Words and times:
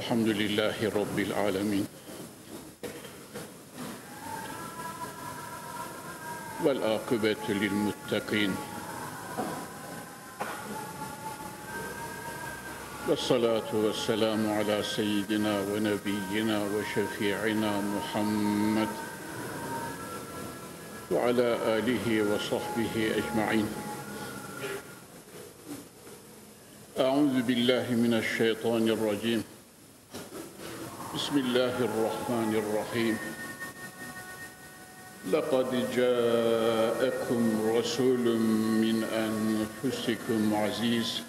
الحمد 0.00 0.28
لله 0.28 0.76
رب 0.96 1.18
العالمين. 1.18 1.86
والعاقبة 6.64 7.44
للمتقين. 7.48 8.52
والصلاة 13.08 13.70
والسلام 13.72 14.52
على 14.52 14.82
سيدنا 14.96 15.60
ونبينا 15.68 16.58
وشفيعنا 16.64 17.72
محمد 17.80 18.88
وعلى 21.12 21.48
آله 21.76 22.06
وصحبه 22.32 22.94
أجمعين. 23.20 23.68
أعوذ 26.98 27.42
بالله 27.42 27.86
من 28.04 28.12
الشيطان 28.14 28.88
الرجيم. 28.88 29.59
بسم 31.30 31.38
الله 31.38 31.76
الرحمن 31.78 32.54
الرحيم. 32.54 33.18
لقد 35.32 35.70
جاءكم 35.96 37.42
رسول 37.78 38.38
من 38.82 39.04
أنفسكم 39.04 40.54
عزيز. 40.54 41.22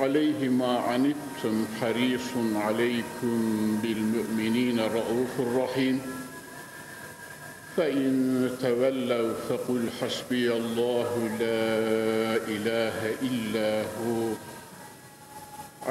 عليه 0.00 0.48
ما 0.48 0.78
عنتم 0.78 1.66
حريص 1.80 2.32
عليكم 2.54 3.36
بالمؤمنين 3.82 4.80
رؤوف 4.80 5.40
رحيم. 5.56 6.00
فإن 7.76 8.50
تولوا 8.62 9.34
فقل 9.48 9.88
حسبي 10.00 10.52
الله 10.52 11.28
لا 11.40 11.68
إله 12.48 13.14
إلا 13.22 13.84
هو. 14.00 14.32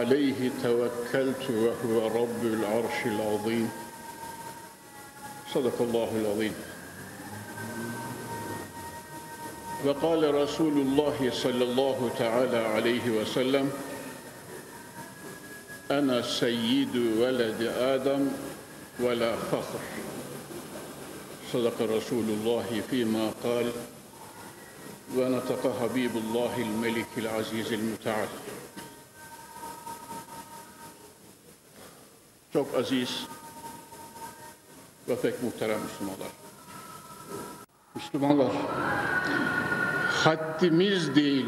عليه 0.02 0.52
توكلت 0.64 1.50
وهو 1.50 2.24
رب 2.24 2.42
العرش 2.46 3.06
العظيم. 3.06 3.70
صدق 5.54 5.82
الله 5.82 6.10
العظيم. 6.22 6.54
وقال 9.86 10.36
رسول 10.36 10.74
الله 10.74 11.30
صلى 11.34 11.64
الله 11.64 12.12
تعالى 12.20 12.58
عليه 12.58 13.10
وسلم 13.10 13.72
أنا 15.92 16.22
سيد 16.22 16.96
ولد 16.96 17.62
آدم 17.78 18.28
ولا 19.00 19.36
فخر. 19.36 19.84
صدق 21.54 21.82
رسول 21.82 22.26
الله 22.30 22.82
فيما 22.90 23.32
قال 23.44 23.72
ونطق 25.18 25.64
حبيب 25.82 26.18
الله 26.18 26.58
الملك 26.58 27.08
العزيز 27.18 27.74
المتعال. 27.74 28.28
Çok 32.54 32.76
aziz 32.76 33.28
ve 35.10 35.16
pek 35.22 35.44
muhterem 35.44 35.80
Müslümanlar. 35.82 36.28
Müslümanlar, 37.96 38.52
haddimiz 40.10 41.16
değil, 41.16 41.46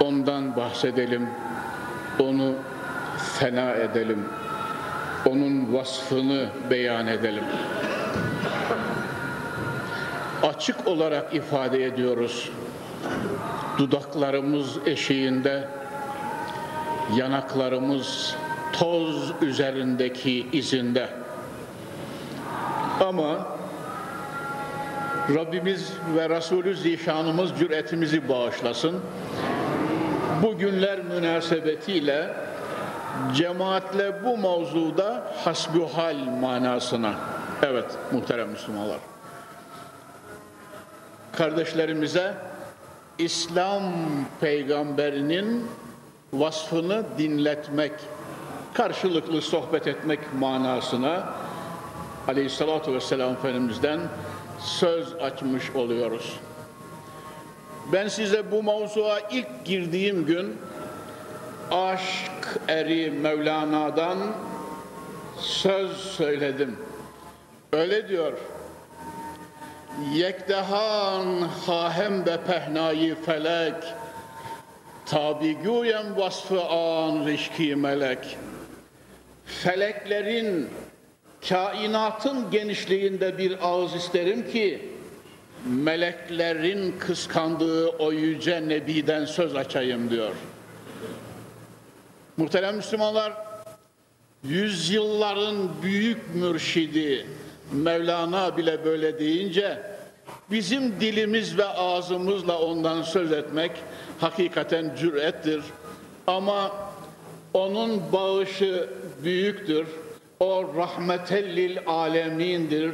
ondan 0.00 0.56
bahsedelim, 0.56 1.28
onu 2.18 2.54
fena 3.38 3.72
edelim, 3.72 4.24
onun 5.26 5.74
vasfını 5.74 6.48
beyan 6.70 7.06
edelim. 7.06 7.44
Açık 10.42 10.86
olarak 10.86 11.34
ifade 11.34 11.84
ediyoruz. 11.84 12.50
Dudaklarımız 13.78 14.78
eşiğinde, 14.86 15.68
yanaklarımız 17.16 18.36
toz 18.78 19.32
üzerindeki 19.42 20.46
izinde. 20.52 21.08
Ama 23.00 23.46
Rabbimiz 25.34 25.92
ve 26.16 26.28
Resulü 26.28 26.76
Zişanımız 26.76 27.50
cüretimizi 27.58 28.28
bağışlasın. 28.28 29.00
Bu 30.42 30.58
günler 30.58 31.04
münasebetiyle 31.04 32.34
cemaatle 33.34 34.24
bu 34.24 34.38
mevzuda 34.38 35.32
hasbuhal 35.44 36.16
manasına. 36.40 37.14
Evet 37.62 37.84
muhterem 38.12 38.48
Müslümanlar. 38.48 38.98
Kardeşlerimize 41.32 42.34
İslam 43.18 43.82
peygamberinin 44.40 45.66
vasfını 46.32 47.04
dinletmek, 47.18 47.92
karşılıklı 48.78 49.42
sohbet 49.42 49.86
etmek 49.86 50.34
manasına 50.40 51.34
Aleyhisselatü 52.28 52.92
Vesselam 52.92 53.32
Efendimiz'den 53.32 54.00
söz 54.60 55.14
açmış 55.14 55.70
oluyoruz. 55.70 56.40
Ben 57.92 58.08
size 58.08 58.50
bu 58.50 58.62
mevzuya 58.62 59.18
ilk 59.30 59.64
girdiğim 59.64 60.26
gün 60.26 60.56
aşk 61.70 62.58
eri 62.68 63.10
Mevlana'dan 63.10 64.18
söz 65.38 65.96
söyledim. 65.96 66.76
Öyle 67.72 68.08
diyor. 68.08 68.32
Yekdehan 70.14 71.48
hahem 71.66 72.26
be 72.26 72.38
pehnayı 72.46 73.16
felek 73.22 73.74
Tabigüyen 75.06 76.16
vasfı 76.16 76.64
an 76.64 77.26
rişki 77.26 77.76
melek 77.76 78.38
Feleklerin 79.62 80.68
kainatın 81.48 82.50
genişliğinde 82.50 83.38
bir 83.38 83.56
ağız 83.62 83.94
isterim 83.94 84.50
ki 84.52 84.88
meleklerin 85.66 86.94
kıskandığı 86.98 87.88
o 87.88 88.12
yüce 88.12 88.68
nebiden 88.68 89.24
söz 89.24 89.56
açayım 89.56 90.10
diyor. 90.10 90.34
Muhterem 92.36 92.76
Müslümanlar, 92.76 93.32
yüzyılların 94.44 95.82
büyük 95.82 96.34
mürşidi 96.34 97.26
Mevlana 97.72 98.56
bile 98.56 98.84
böyle 98.84 99.18
deyince 99.18 99.82
bizim 100.50 101.00
dilimiz 101.00 101.58
ve 101.58 101.64
ağzımızla 101.64 102.58
ondan 102.58 103.02
söz 103.02 103.32
etmek 103.32 103.70
hakikaten 104.20 104.96
cürettir. 104.96 105.62
Ama 106.26 106.72
onun 107.54 108.12
bağışı 108.12 108.88
büyüktür. 109.24 109.86
O 110.40 110.74
rahmetellil 110.76 111.78
alemindir. 111.86 112.92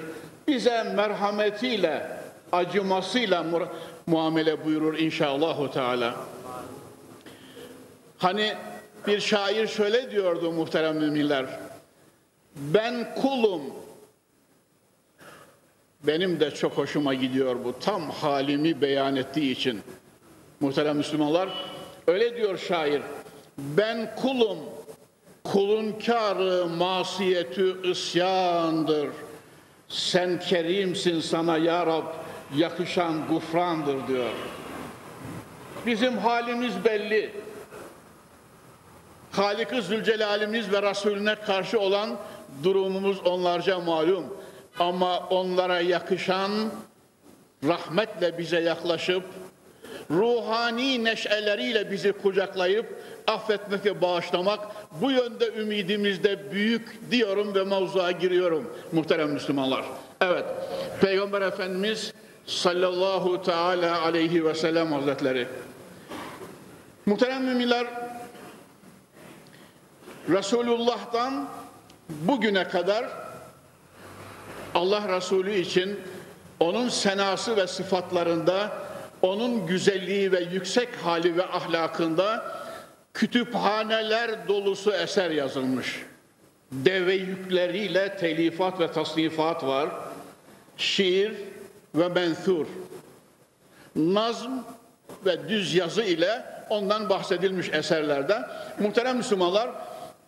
Bize 0.49 0.83
merhametiyle, 0.83 2.07
acımasıyla 2.53 3.47
muamele 4.07 4.65
buyurur 4.65 4.99
inşallahu 4.99 5.71
teala. 5.71 6.15
Hani 8.19 8.55
bir 9.07 9.21
şair 9.21 9.67
şöyle 9.67 10.11
diyordu 10.11 10.53
muhterem 10.53 10.97
müminler. 10.97 11.47
Ben 12.57 13.15
kulum. 13.15 13.63
Benim 16.03 16.41
de 16.41 16.51
çok 16.51 16.73
hoşuma 16.73 17.15
gidiyor 17.15 17.57
bu. 17.65 17.79
Tam 17.81 18.11
halimi 18.11 18.81
beyan 18.81 19.17
ettiği 19.17 19.53
için. 19.53 19.81
Muhterem 20.61 20.97
Müslümanlar 20.97 21.49
öyle 22.07 22.37
diyor 22.37 22.59
şair. 22.59 23.03
Ben 23.59 24.17
kulum. 24.17 24.59
Kulun 25.45 25.93
kârı 26.07 26.67
masiyetü 26.67 27.91
isyandır. 27.91 29.09
Sen 29.89 30.41
kerimsin 30.41 31.21
sana 31.21 31.59
ya 31.59 31.87
Rab 31.87 32.07
yakışan 32.57 33.29
gufrandır 33.29 34.09
diyor. 34.09 34.31
Bizim 35.87 36.19
halimiz 36.19 36.85
belli. 36.85 37.31
Halik-i 39.33 39.83
Zülcelal'imiz 39.83 40.73
ve 40.73 40.83
Resulüne 40.83 41.35
karşı 41.35 41.81
olan 41.81 42.17
durumumuz 42.63 43.27
onlarca 43.27 43.81
malum. 43.81 44.25
Ama 44.79 45.19
onlara 45.19 45.81
yakışan 45.81 46.51
rahmetle 47.65 48.39
bize 48.39 48.61
yaklaşıp 48.61 49.25
ruhani 50.11 51.05
neşeleriyle 51.05 51.91
bizi 51.91 52.13
kucaklayıp 52.13 52.87
affetmek 53.27 53.87
ve 53.87 54.01
bağışlamak 54.01 54.61
bu 55.01 55.11
yönde 55.11 55.49
ümidimiz 55.49 56.25
de 56.25 56.53
büyük 56.53 57.11
diyorum 57.11 57.55
ve 57.55 57.65
mevzuya 57.65 58.11
giriyorum 58.11 58.73
muhterem 58.93 59.31
Müslümanlar. 59.31 59.85
Evet, 60.21 60.45
Peygamber 61.01 61.43
Efendimiz 61.43 62.13
sallallahu 62.47 63.43
teala 63.43 64.03
aleyhi 64.03 64.45
ve 64.45 64.55
sellem 64.55 64.93
hazretleri. 64.93 65.47
Muhterem 67.07 67.45
müminler, 67.45 67.87
Resulullah'tan 70.29 71.49
bugüne 72.09 72.69
kadar 72.69 73.05
Allah 74.75 75.17
Resulü 75.17 75.55
için 75.55 76.01
onun 76.61 76.89
senası 76.89 77.57
ve 77.57 77.67
sıfatlarında, 77.67 78.73
onun 79.25 79.67
güzelliği 79.67 80.33
ve 80.33 80.41
yüksek 80.53 80.89
hali 80.97 81.37
ve 81.37 81.47
ahlakında 81.47 82.45
kütüphaneler 83.15 84.49
dolusu 84.49 84.93
eser 84.93 85.31
yazılmış. 85.31 86.03
Deve 86.73 87.15
yükleriyle 87.15 88.17
telifat 88.17 88.81
ve 88.81 88.93
tasnifat 88.93 89.65
var. 89.65 89.91
Şiir 90.77 91.33
ve 91.95 92.09
menthur. 92.09 92.67
Nazm 93.97 94.51
ve 95.27 95.49
düz 95.49 95.75
yazı 95.75 96.03
ile 96.03 96.45
ondan 96.71 97.11
bahsedilmiş 97.11 97.69
eserlerde. 97.73 98.43
Muhterem 98.79 99.17
Müslümanlar, 99.17 99.71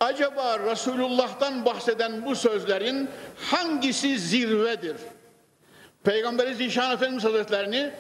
acaba 0.01 0.59
Resulullah'tan 0.59 1.65
bahseden 1.65 2.25
bu 2.25 2.37
sözlerin 2.37 3.09
hangisi 3.51 4.19
zirvedir? 4.19 4.97
Peygamberi 6.05 6.55
Zişan 6.55 6.93
Efendimiz 6.93 7.25
Hazretlerini 7.25 7.91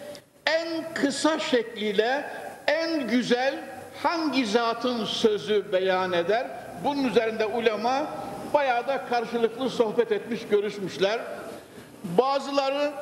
en 0.47 0.95
kısa 0.95 1.39
şekliyle 1.39 2.25
en 2.67 3.09
güzel 3.09 3.55
hangi 4.03 4.47
zatın 4.47 5.05
sözü 5.05 5.73
beyan 5.73 6.13
eder? 6.13 6.47
Bunun 6.85 7.05
üzerinde 7.05 7.47
ulema 7.47 8.07
bayağı 8.55 8.89
da 8.89 9.05
karşılıklı 9.05 9.71
sohbet 9.71 10.13
etmiş, 10.13 10.41
görüşmüşler. 10.51 11.21
Bazıları 12.05 12.93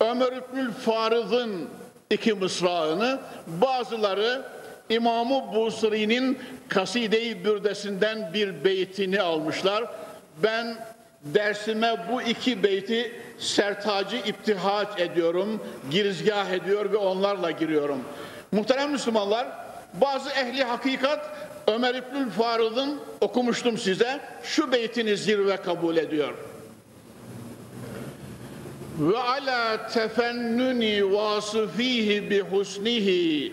Ömer 0.00 0.32
İbnül 0.32 0.72
Farız'ın 0.72 1.68
iki 2.10 2.34
mısrağını, 2.34 3.18
bazıları 3.46 4.42
İmam-ı 4.88 5.54
Busri'nin 5.54 6.38
Kaside-i 6.68 7.44
Bürdesinden 7.44 8.34
bir 8.34 8.64
beytini 8.64 9.22
almışlar. 9.22 9.84
Ben 10.42 10.76
dersime 11.22 11.96
bu 12.12 12.22
iki 12.22 12.62
beyti 12.62 13.20
sertacı 13.40 14.16
iptihaç 14.16 14.88
ediyorum, 14.98 15.60
girizgah 15.90 16.50
ediyor 16.50 16.92
ve 16.92 16.96
onlarla 16.96 17.50
giriyorum. 17.50 17.98
Muhterem 18.52 18.92
Müslümanlar, 18.92 19.48
bazı 19.94 20.30
ehli 20.30 20.64
hakikat 20.64 21.36
Ömer 21.66 21.94
İbnül 21.94 22.30
Farız'ın 22.30 23.00
okumuştum 23.20 23.78
size, 23.78 24.20
şu 24.42 24.72
beytini 24.72 25.16
zirve 25.16 25.56
kabul 25.56 25.96
ediyor. 25.96 26.34
Ve 28.98 29.18
ala 29.18 29.88
tefennuni 29.88 31.12
vasıfihi 31.12 32.30
bi 32.30 32.40
husnihi 32.40 33.52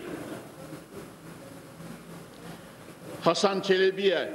Hasan 3.22 3.62
Çelebi'ye 3.62 4.30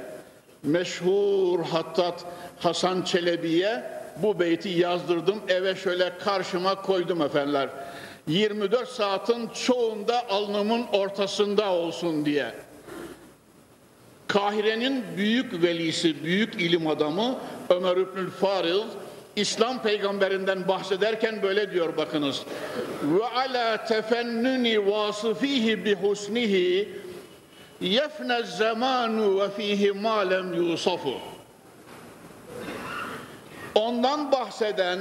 meşhur 0.63 1.65
hattat 1.65 2.25
Hasan 2.59 3.01
Çelebi'ye 3.01 4.02
bu 4.17 4.39
beyti 4.39 4.69
yazdırdım. 4.69 5.41
Eve 5.47 5.75
şöyle 5.75 6.17
karşıma 6.17 6.81
koydum 6.81 7.21
efendiler. 7.21 7.69
24 8.27 8.89
saatin 8.89 9.47
çoğunda 9.47 10.29
alnımın 10.29 10.85
ortasında 10.91 11.71
olsun 11.71 12.25
diye. 12.25 12.53
Kahire'nin 14.27 15.03
büyük 15.17 15.63
velisi, 15.63 16.23
büyük 16.23 16.61
ilim 16.61 16.87
adamı 16.87 17.35
Ömer 17.69 17.97
İbnül 17.97 18.29
Faril 18.29 18.81
İslam 19.35 19.81
peygamberinden 19.81 20.67
bahsederken 20.67 21.43
böyle 21.43 21.71
diyor 21.71 21.97
bakınız. 21.97 22.41
Ve 23.03 23.25
ala 23.25 23.85
tefennuni 23.85 24.91
vasıfihi 24.91 25.85
bi 25.85 25.95
husnihi 25.95 26.89
yefne 27.81 28.43
zamanu 28.43 29.39
ve 29.39 29.49
fihi 29.49 29.91
ma 29.91 30.19
lem 30.19 30.53
yusafu. 30.53 31.13
Ondan 33.75 34.31
bahseden 34.31 34.99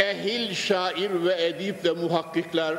ehil 0.00 0.54
şair 0.54 1.24
ve 1.24 1.46
edip 1.46 1.84
ve 1.84 1.90
muhakkikler 1.90 2.78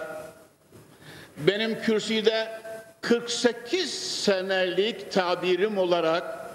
benim 1.38 1.82
kürsüde 1.82 2.62
48 3.02 3.94
senelik 4.24 5.12
tabirim 5.12 5.78
olarak 5.78 6.50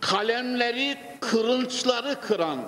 kalemleri 0.00 0.98
kırınçları 1.20 2.20
kıran, 2.20 2.58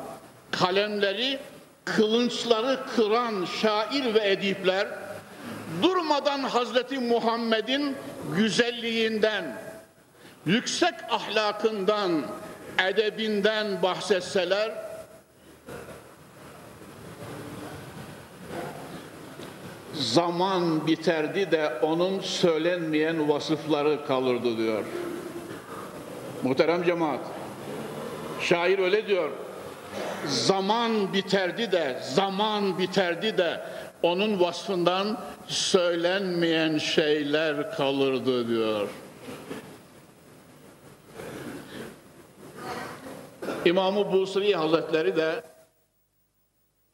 kalemleri 0.50 1.38
kılınçları 1.84 2.80
kıran 2.96 3.44
şair 3.60 4.14
ve 4.14 4.30
edipler 4.30 4.88
durmadan 5.82 6.42
Hazreti 6.42 6.98
Muhammed'in 6.98 7.96
güzelliğinden, 8.36 9.56
yüksek 10.46 10.94
ahlakından, 11.10 12.22
edebinden 12.78 13.82
bahsetseler 13.82 14.72
zaman 19.94 20.86
biterdi 20.86 21.50
de 21.50 21.72
onun 21.82 22.20
söylenmeyen 22.20 23.28
vasıfları 23.28 24.06
kalırdı 24.06 24.58
diyor. 24.58 24.84
Muhterem 26.42 26.84
cemaat, 26.84 27.20
şair 28.40 28.78
öyle 28.78 29.06
diyor. 29.06 29.30
Zaman 30.26 31.12
biterdi 31.12 31.72
de, 31.72 32.00
zaman 32.14 32.78
biterdi 32.78 33.38
de 33.38 33.60
onun 34.02 34.40
vasfından 34.40 35.20
söylenmeyen 35.46 36.78
şeyler 36.78 37.76
kalırdı 37.76 38.48
diyor. 38.48 38.88
İmam-ı 43.65 44.11
Busri 44.11 44.55
Hazretleri 44.55 45.15
de 45.15 45.43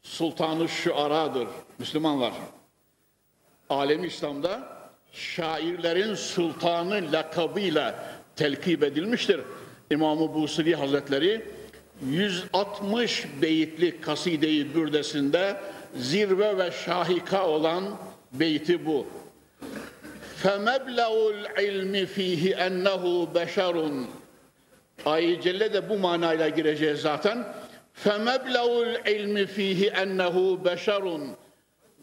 Sultanı 0.04 0.70
Şuara'dır 0.70 1.48
Müslümanlar. 1.80 2.34
Alem 3.70 4.04
İslam'da 4.04 4.78
şairlerin 5.12 6.16
sultanı 6.16 7.12
lakabıyla 7.12 8.06
telkip 8.36 8.84
edilmiştir. 8.84 9.42
İmam-ı 9.92 10.34
Busri 10.34 10.76
Hazretleri 10.76 11.46
160 12.06 13.26
beyitli 13.42 14.02
kaside-i 14.02 14.76
bürdesinde 14.76 15.58
zirve 15.96 16.58
ve 16.58 16.72
şahika 16.72 17.48
olan 17.48 17.84
beyti 18.34 18.86
bu. 18.86 19.08
فَمَبْلَغُ 20.44 21.14
الْعِلْمِ 21.34 22.06
ف۪يهِ 22.06 22.56
اَنَّهُ 22.56 23.34
بَشَرٌ 23.34 24.06
Ayet-i 25.06 25.42
Celle 25.42 25.74
de 25.74 25.90
bu 25.90 25.98
manayla 25.98 26.50
gireceğiz 26.50 27.02
zaten. 27.02 27.48
فَمَبْلَغُ 28.04 28.70
الْعِلْمِ 28.90 29.36
ف۪يهِ 29.56 29.82
اَنَّهُ 30.04 30.36
بَشَرٌ 30.66 31.06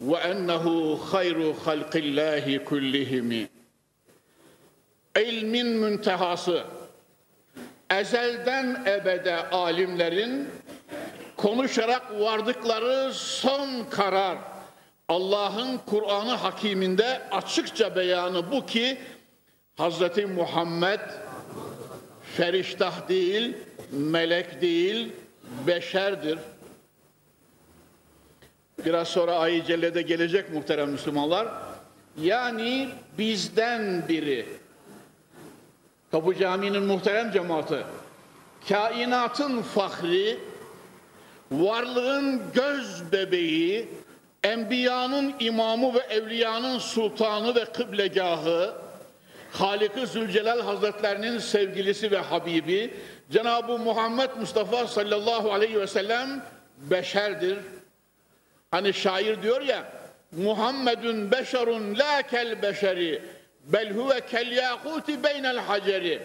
وَاَنَّهُ 0.09 0.65
خَيْرُ 1.11 1.37
خَلْقِ 1.65 1.93
اللّٰهِ 2.05 2.63
كُلِّهِمِ 2.69 3.47
İlmin 5.19 5.67
müntehası, 5.67 6.63
ezelden 7.89 8.83
ebede 8.85 9.49
alimlerin 9.49 10.49
konuşarak 11.37 12.19
vardıkları 12.19 13.13
son 13.13 13.83
karar, 13.89 14.37
Allah'ın 15.09 15.77
Kur'an'ı 15.77 16.33
Hakiminde 16.33 17.21
açıkça 17.31 17.95
beyanı 17.95 18.51
bu 18.51 18.65
ki 18.65 18.97
Hazreti 19.75 20.25
Muhammed 20.25 20.99
feriştah 22.38 23.08
değil, 23.08 23.56
melek 23.90 24.60
değil, 24.60 25.12
beşerdir. 25.66 26.38
Biraz 28.84 29.08
sonra 29.08 29.32
ayı 29.32 29.64
cellede 29.64 30.02
gelecek 30.02 30.52
muhterem 30.52 30.90
Müslümanlar. 30.90 31.48
Yani 32.22 32.88
bizden 33.18 34.08
biri. 34.08 34.46
Kapı 36.10 36.34
Camii'nin 36.34 36.82
muhterem 36.82 37.32
cemaati. 37.32 37.82
Kainatın 38.68 39.62
fahri, 39.62 40.38
varlığın 41.52 42.42
göz 42.54 43.12
bebeği, 43.12 43.88
enbiyanın 44.44 45.34
imamı 45.40 45.94
ve 45.94 45.98
evliyanın 45.98 46.78
sultanı 46.78 47.54
ve 47.54 47.64
kıblegahı, 47.64 48.87
Halik-i 49.52 50.06
Zülcelal 50.06 50.60
Hazretlerinin 50.60 51.38
sevgilisi 51.38 52.10
ve 52.10 52.18
Habibi, 52.18 52.94
Cenab-ı 53.30 53.78
Muhammed 53.78 54.30
Mustafa 54.40 54.86
sallallahu 54.86 55.52
aleyhi 55.52 55.80
ve 55.80 55.86
sellem 55.86 56.44
beşerdir. 56.90 57.58
Hani 58.70 58.94
şair 58.94 59.42
diyor 59.42 59.60
ya, 59.60 59.92
Muhammedun 60.32 61.30
beşerun 61.30 61.98
la 61.98 62.22
kel 62.22 62.62
beşeri, 62.62 63.22
bel 63.64 63.90
huve 63.90 64.20
kel 64.20 64.52
yakuti 64.52 65.24
beynel 65.24 65.58
haceri. 65.58 66.22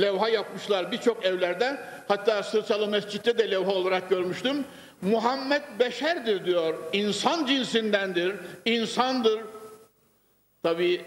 Levha 0.00 0.28
yapmışlar 0.28 0.92
birçok 0.92 1.24
evlerde, 1.24 1.80
hatta 2.08 2.42
Sırsalı 2.42 2.88
Mescid'de 2.88 3.38
de 3.38 3.50
levha 3.50 3.72
olarak 3.72 4.10
görmüştüm. 4.10 4.64
Muhammed 5.02 5.62
beşerdir 5.78 6.44
diyor, 6.44 6.74
insan 6.92 7.46
cinsindendir, 7.46 8.34
insandır. 8.64 9.40
Tabi 10.62 11.04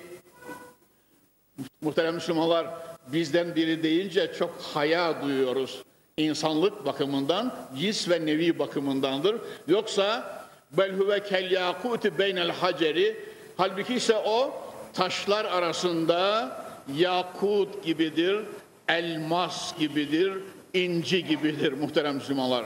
muhterem 1.82 2.16
Müslümanlar 2.16 2.68
bizden 3.08 3.56
biri 3.56 3.84
deyince 3.84 4.34
çok 4.40 4.62
haya 4.74 5.22
duyuyoruz. 5.22 5.84
İnsanlık 6.18 6.86
bakımından, 6.86 7.56
cins 7.80 8.10
ve 8.10 8.26
nevi 8.26 8.60
bakımındandır. 8.60 9.36
Yoksa 9.68 10.36
bel 10.72 10.92
huve 10.92 11.24
kel 11.24 11.52
yakuti 11.52 12.18
beynel 12.18 12.52
haceri 12.52 13.18
halbuki 13.58 13.94
ise 13.94 14.16
o 14.16 14.54
taşlar 14.94 15.46
arasında 15.46 16.52
yakut 16.98 17.84
gibidir, 17.84 18.40
elmas 18.88 19.78
gibidir, 19.80 20.34
inci 20.74 21.26
gibidir 21.26 21.74
muhterem 21.74 22.16
Müslümanlar. 22.16 22.66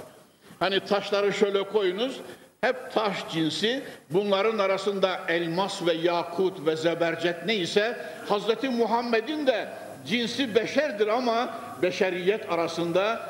Hani 0.59 0.79
taşları 0.79 1.33
şöyle 1.33 1.63
koyunuz, 1.63 2.19
hep 2.61 2.91
taş 2.93 3.17
cinsi, 3.31 3.83
bunların 4.09 4.57
arasında 4.57 5.19
elmas 5.27 5.85
ve 5.85 5.93
yakut 5.93 6.65
ve 6.65 6.75
zebercet 6.75 7.45
neyse, 7.45 7.97
Hazreti 8.29 8.69
Muhammed'in 8.69 9.47
de 9.47 9.67
cinsi 10.07 10.55
beşerdir 10.55 11.07
ama 11.07 11.53
beşeriyet 11.81 12.51
arasında 12.51 13.29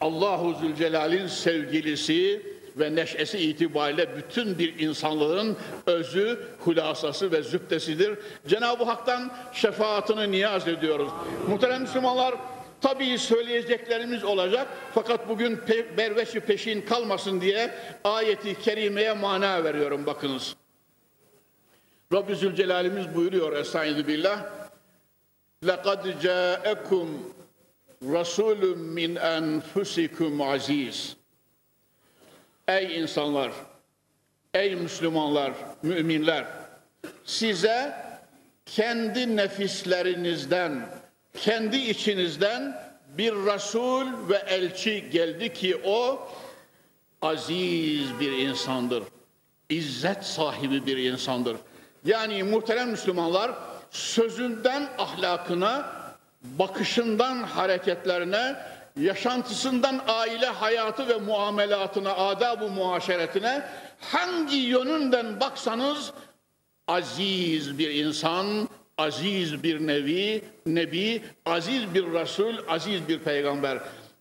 Allahu 0.00 0.54
Zülcelal'in 0.54 1.26
sevgilisi 1.26 2.42
ve 2.76 2.94
neşesi 2.94 3.38
itibariyle 3.38 4.16
bütün 4.16 4.58
bir 4.58 4.78
insanlığın 4.78 5.56
özü, 5.86 6.40
hulasası 6.58 7.32
ve 7.32 7.42
zübdesidir. 7.42 8.18
Cenab-ı 8.46 8.84
Hak'tan 8.84 9.32
şefaatini 9.52 10.30
niyaz 10.30 10.68
ediyoruz. 10.68 11.08
Muhterem 11.48 11.82
Müslümanlar, 11.82 12.34
Tabii 12.81 13.17
söyleyeceklerimiz 13.17 14.23
olacak 14.23 14.67
fakat 14.93 15.29
bugün 15.29 15.55
pe 15.55 15.97
berveşi 15.97 16.39
peşin 16.39 16.81
kalmasın 16.81 17.41
diye 17.41 17.73
ayeti 18.03 18.61
kerimeye 18.61 19.13
mana 19.13 19.63
veriyorum 19.63 20.05
bakınız. 20.05 20.55
Rabbi 22.13 22.35
Zülcelal'imiz 22.35 23.15
buyuruyor 23.15 23.53
Estaizu 23.53 24.07
billah. 24.07 24.45
لَقَدْ 25.63 26.21
جَاءَكُمْ 26.21 27.07
رَسُولٌ 28.03 28.61
مِّنْ 28.75 29.19
أَنْفُسِكُمْ 29.19 30.53
aziz. 30.53 31.17
Ey 32.67 32.99
insanlar, 32.99 33.51
ey 34.53 34.75
Müslümanlar, 34.75 35.53
müminler, 35.83 36.45
size 37.25 37.95
kendi 38.65 39.35
nefislerinizden, 39.35 40.89
kendi 41.38 41.76
içinizden 41.76 42.92
bir 43.08 43.32
Resul 43.32 44.28
ve 44.28 44.36
elçi 44.36 45.10
geldi 45.10 45.52
ki 45.52 45.80
o 45.84 46.28
aziz 47.22 48.20
bir 48.20 48.32
insandır. 48.32 49.02
İzzet 49.68 50.24
sahibi 50.24 50.86
bir 50.86 50.96
insandır. 50.96 51.56
Yani 52.04 52.42
muhterem 52.42 52.90
Müslümanlar 52.90 53.52
sözünden 53.90 54.88
ahlakına, 54.98 55.92
bakışından 56.42 57.42
hareketlerine, 57.42 58.56
yaşantısından 59.00 60.00
aile 60.08 60.46
hayatı 60.46 61.08
ve 61.08 61.16
muamelatına, 61.16 62.16
adab-ı 62.16 62.68
muaşeretine 62.68 63.68
hangi 64.00 64.56
yönünden 64.56 65.40
baksanız 65.40 66.12
aziz 66.88 67.78
bir 67.78 67.90
insan, 67.90 68.68
aziz 69.02 69.62
bir 69.62 69.86
nevi, 69.86 70.42
nebi, 70.66 71.22
aziz 71.46 71.94
bir 71.94 72.12
Resul, 72.12 72.54
aziz 72.68 73.08
bir 73.08 73.18
peygamber. 73.18 73.78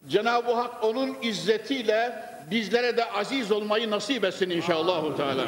Cenab-ı 0.08 0.52
Hak 0.52 0.84
onun 0.84 1.18
izzetiyle 1.22 2.26
bizlere 2.52 2.98
de 2.98 3.12
aziz 3.12 3.52
olmayı 3.52 3.92
nasip 3.92 4.24
etsin 4.24 4.50
inşallah. 4.50 5.18
Teala. 5.18 5.48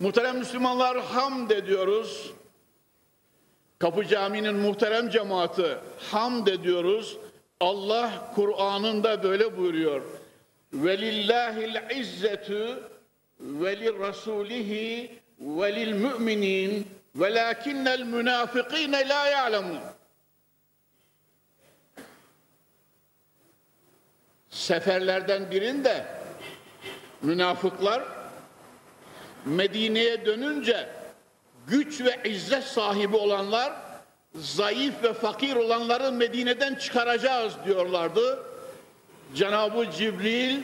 Muhterem 0.00 0.38
Müslümanlar 0.38 1.00
hamd 1.00 1.50
ediyoruz. 1.50 2.30
Kapı 3.78 4.06
Camii'nin 4.06 4.54
muhterem 4.54 5.10
cemaati 5.10 5.76
hamd 6.10 6.46
ediyoruz. 6.46 7.16
Allah 7.60 8.32
Kur'an'ında 8.34 9.22
böyle 9.22 9.56
buyuruyor. 9.56 10.02
Velillahil 10.72 11.98
izzetu 12.00 12.90
ve 13.40 13.80
li 13.80 13.98
rasulihi 13.98 15.10
ve 15.40 15.76
lil 15.76 15.92
müminin 15.92 16.86
velakinnel 17.14 18.02
münafikine 18.02 19.08
la 19.08 19.26
ya'lemun. 19.26 19.78
Seferlerden 24.50 25.50
birinde 25.50 26.06
münafıklar 27.22 28.02
Medine'ye 29.44 30.26
dönünce 30.26 30.88
güç 31.66 32.00
ve 32.00 32.20
izzet 32.24 32.64
sahibi 32.64 33.16
olanlar 33.16 33.72
zayıf 34.34 35.02
ve 35.02 35.12
fakir 35.12 35.56
olanları 35.56 36.12
Medine'den 36.12 36.74
çıkaracağız 36.74 37.54
diyorlardı. 37.66 38.42
Cenab-ı 39.34 39.90
Cibril 39.90 40.60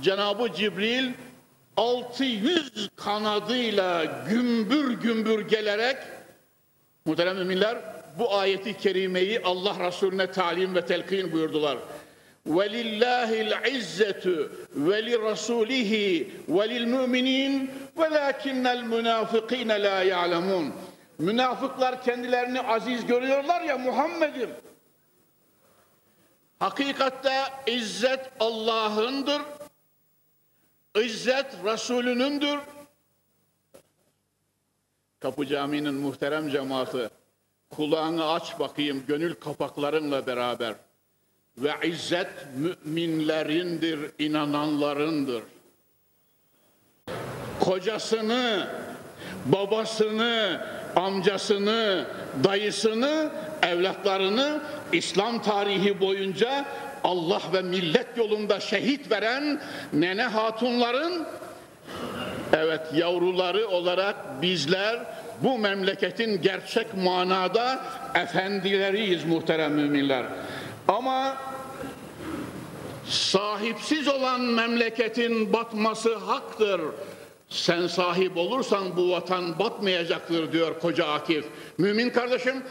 Cenab-ı 0.00 0.52
Cibril 0.52 1.12
600 1.77 2.89
kanadıyla 2.95 4.05
gümbür 4.29 4.91
gümbür 4.91 5.47
gelerek 5.47 5.97
muhterem 7.05 7.37
müminler 7.37 7.77
bu 8.19 8.35
ayeti 8.35 8.77
kerimeyi 8.77 9.41
Allah 9.43 9.87
Resulüne 9.87 10.31
talim 10.31 10.75
ve 10.75 10.85
telkin 10.85 11.31
buyurdular. 11.31 11.77
وَلِلَّهِ 12.47 13.31
الْعِزَّةُ 13.47 14.25
وَلِرَسُولِهِ 14.87 15.91
وَلِلْمُؤْمِنِينَ 16.55 17.53
وَلَكِنَّ 17.99 18.65
الْمُنَافِقِينَ 18.77 19.69
لَا 19.85 19.97
يَعْلَمُونَ 20.13 20.71
Münafıklar 21.19 22.03
kendilerini 22.03 22.61
aziz 22.61 23.05
görüyorlar 23.05 23.61
ya 23.61 23.77
Muhammed'im. 23.77 24.49
Hakikatte 26.59 27.43
izzet 27.67 28.31
Allah'ındır. 28.39 29.41
İzzet 31.02 31.46
Resulünündür. 31.64 32.58
Kapı 35.20 35.46
Camii'nin 35.46 35.94
muhterem 35.94 36.50
cemaati 36.50 37.08
kulağını 37.70 38.30
aç 38.30 38.58
bakayım 38.58 39.04
gönül 39.08 39.34
kapaklarınla 39.34 40.26
beraber. 40.26 40.74
Ve 41.58 41.88
izzet 41.88 42.28
müminlerindir, 42.56 44.10
inananlarındır. 44.18 45.42
Kocasını, 47.60 48.68
babasını, 49.46 50.66
amcasını, 50.96 52.04
dayısını, 52.44 53.30
evlatlarını 53.62 54.60
İslam 54.92 55.42
tarihi 55.42 56.00
boyunca 56.00 56.64
Allah 57.04 57.40
ve 57.52 57.62
millet 57.62 58.16
yolunda 58.16 58.60
şehit 58.60 59.10
veren 59.10 59.60
nene 59.92 60.22
hatunların 60.22 61.26
evet 62.52 62.80
yavruları 62.94 63.68
olarak 63.68 64.42
bizler 64.42 65.00
bu 65.42 65.58
memleketin 65.58 66.42
gerçek 66.42 66.94
manada 66.94 67.84
efendileriyiz 68.14 69.24
muhterem 69.24 69.72
müminler. 69.72 70.24
Ama 70.88 71.36
sahipsiz 73.08 74.08
olan 74.08 74.40
memleketin 74.40 75.52
batması 75.52 76.16
haktır. 76.16 76.80
Sen 77.54 77.86
sahip 77.86 78.36
olursan 78.36 78.96
bu 78.96 79.10
vatan 79.10 79.58
batmayacaktır 79.58 80.52
diyor 80.52 80.80
koca 80.80 81.06
Akif. 81.06 81.44
Mümin 81.78 82.10
kardeşim 82.10 82.62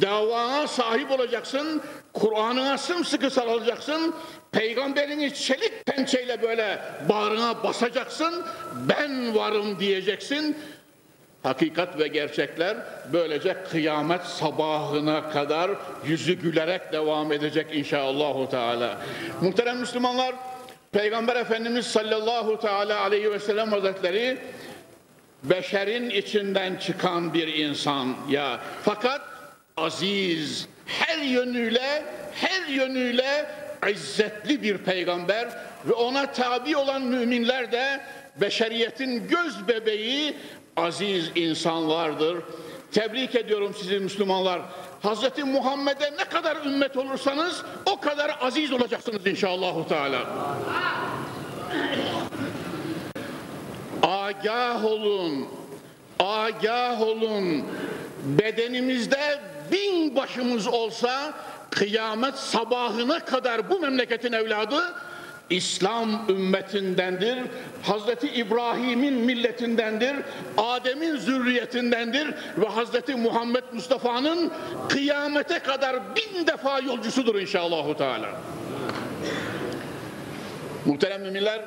davana 0.00 0.66
sahip 0.66 1.10
olacaksın, 1.10 1.82
Kur'an'ına 2.12 2.78
sımsıkı 2.78 3.30
sarılacaksın, 3.30 4.14
peygamberini 4.52 5.34
çelik 5.34 5.86
pençeyle 5.86 6.42
böyle 6.42 6.82
bağrına 7.08 7.62
basacaksın, 7.62 8.44
ben 8.88 9.34
varım 9.34 9.80
diyeceksin. 9.80 10.56
Hakikat 11.42 11.98
ve 11.98 12.08
gerçekler 12.08 12.76
böylece 13.12 13.56
kıyamet 13.70 14.22
sabahına 14.22 15.30
kadar 15.30 15.70
yüzü 16.06 16.32
gülerek 16.32 16.92
devam 16.92 17.32
edecek 17.32 17.66
inşallah. 17.72 18.50
Teala. 18.50 18.98
Muhterem 19.40 19.78
Müslümanlar, 19.78 20.34
Peygamber 20.94 21.36
Efendimiz 21.36 21.86
sallallahu 21.86 22.60
teala 22.60 23.00
aleyhi 23.00 23.32
ve 23.32 23.38
sellem 23.38 23.72
hazretleri 23.72 24.38
beşerin 25.42 26.10
içinden 26.10 26.76
çıkan 26.76 27.34
bir 27.34 27.48
insan 27.48 28.16
ya. 28.28 28.60
Fakat 28.82 29.20
aziz, 29.76 30.68
her 30.86 31.18
yönüyle, 31.18 32.02
her 32.34 32.68
yönüyle 32.68 33.46
izzetli 33.90 34.62
bir 34.62 34.78
peygamber 34.78 35.48
ve 35.84 35.92
ona 35.92 36.32
tabi 36.32 36.76
olan 36.76 37.02
müminler 37.02 37.72
de 37.72 38.00
beşeriyetin 38.40 39.28
göz 39.28 39.68
bebeği 39.68 40.36
aziz 40.76 41.30
insanlardır. 41.34 42.42
Tebrik 42.92 43.34
ediyorum 43.34 43.74
sizi 43.78 43.98
Müslümanlar. 43.98 44.62
Hazreti 45.04 45.44
Muhammed'e 45.44 46.12
ne 46.12 46.24
kadar 46.24 46.56
ümmet 46.56 46.96
olursanız 46.96 47.62
o 47.86 48.00
kadar 48.00 48.38
aziz 48.40 48.72
olacaksınız 48.72 49.26
inşallah. 49.26 49.88
Teala. 49.88 50.18
Agah 54.02 54.84
olun, 54.84 55.48
agah 56.18 57.00
olun. 57.02 57.64
Bedenimizde 58.24 59.40
bin 59.72 60.16
başımız 60.16 60.66
olsa 60.66 61.32
kıyamet 61.70 62.34
sabahına 62.34 63.18
kadar 63.18 63.70
bu 63.70 63.80
memleketin 63.80 64.32
evladı 64.32 64.94
İslam 65.50 66.26
ümmetindendir. 66.28 67.38
Hazreti 67.82 68.28
İbrahim'in 68.28 69.14
milletindendir. 69.14 70.16
Adem'in 70.58 71.16
zürriyetindendir. 71.16 72.34
Ve 72.58 72.66
Hazreti 72.66 73.14
Muhammed 73.14 73.64
Mustafa'nın 73.72 74.52
kıyamete 74.88 75.58
kadar 75.58 75.96
bin 76.16 76.46
defa 76.46 76.80
yolcusudur 76.80 77.34
inşallah. 77.34 77.96
Teala. 77.98 78.28
Muhterem 80.84 81.22
müminler, 81.22 81.60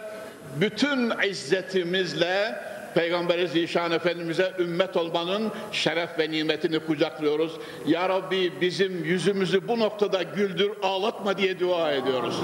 bütün 0.55 1.11
izzetimizle 1.29 2.55
Peygamberi 2.95 3.47
Zişan 3.47 3.91
Efendimiz'e 3.91 4.53
ümmet 4.59 4.97
olmanın 4.97 5.51
şeref 5.71 6.19
ve 6.19 6.31
nimetini 6.31 6.79
kucaklıyoruz. 6.79 7.51
Ya 7.87 8.09
Rabbi 8.09 8.53
bizim 8.61 9.03
yüzümüzü 9.03 9.67
bu 9.67 9.79
noktada 9.79 10.23
güldür, 10.23 10.71
ağlatma 10.83 11.37
diye 11.37 11.59
dua 11.59 11.91
ediyoruz. 11.91 12.35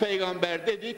Peygamber 0.00 0.66
dedik. 0.66 0.96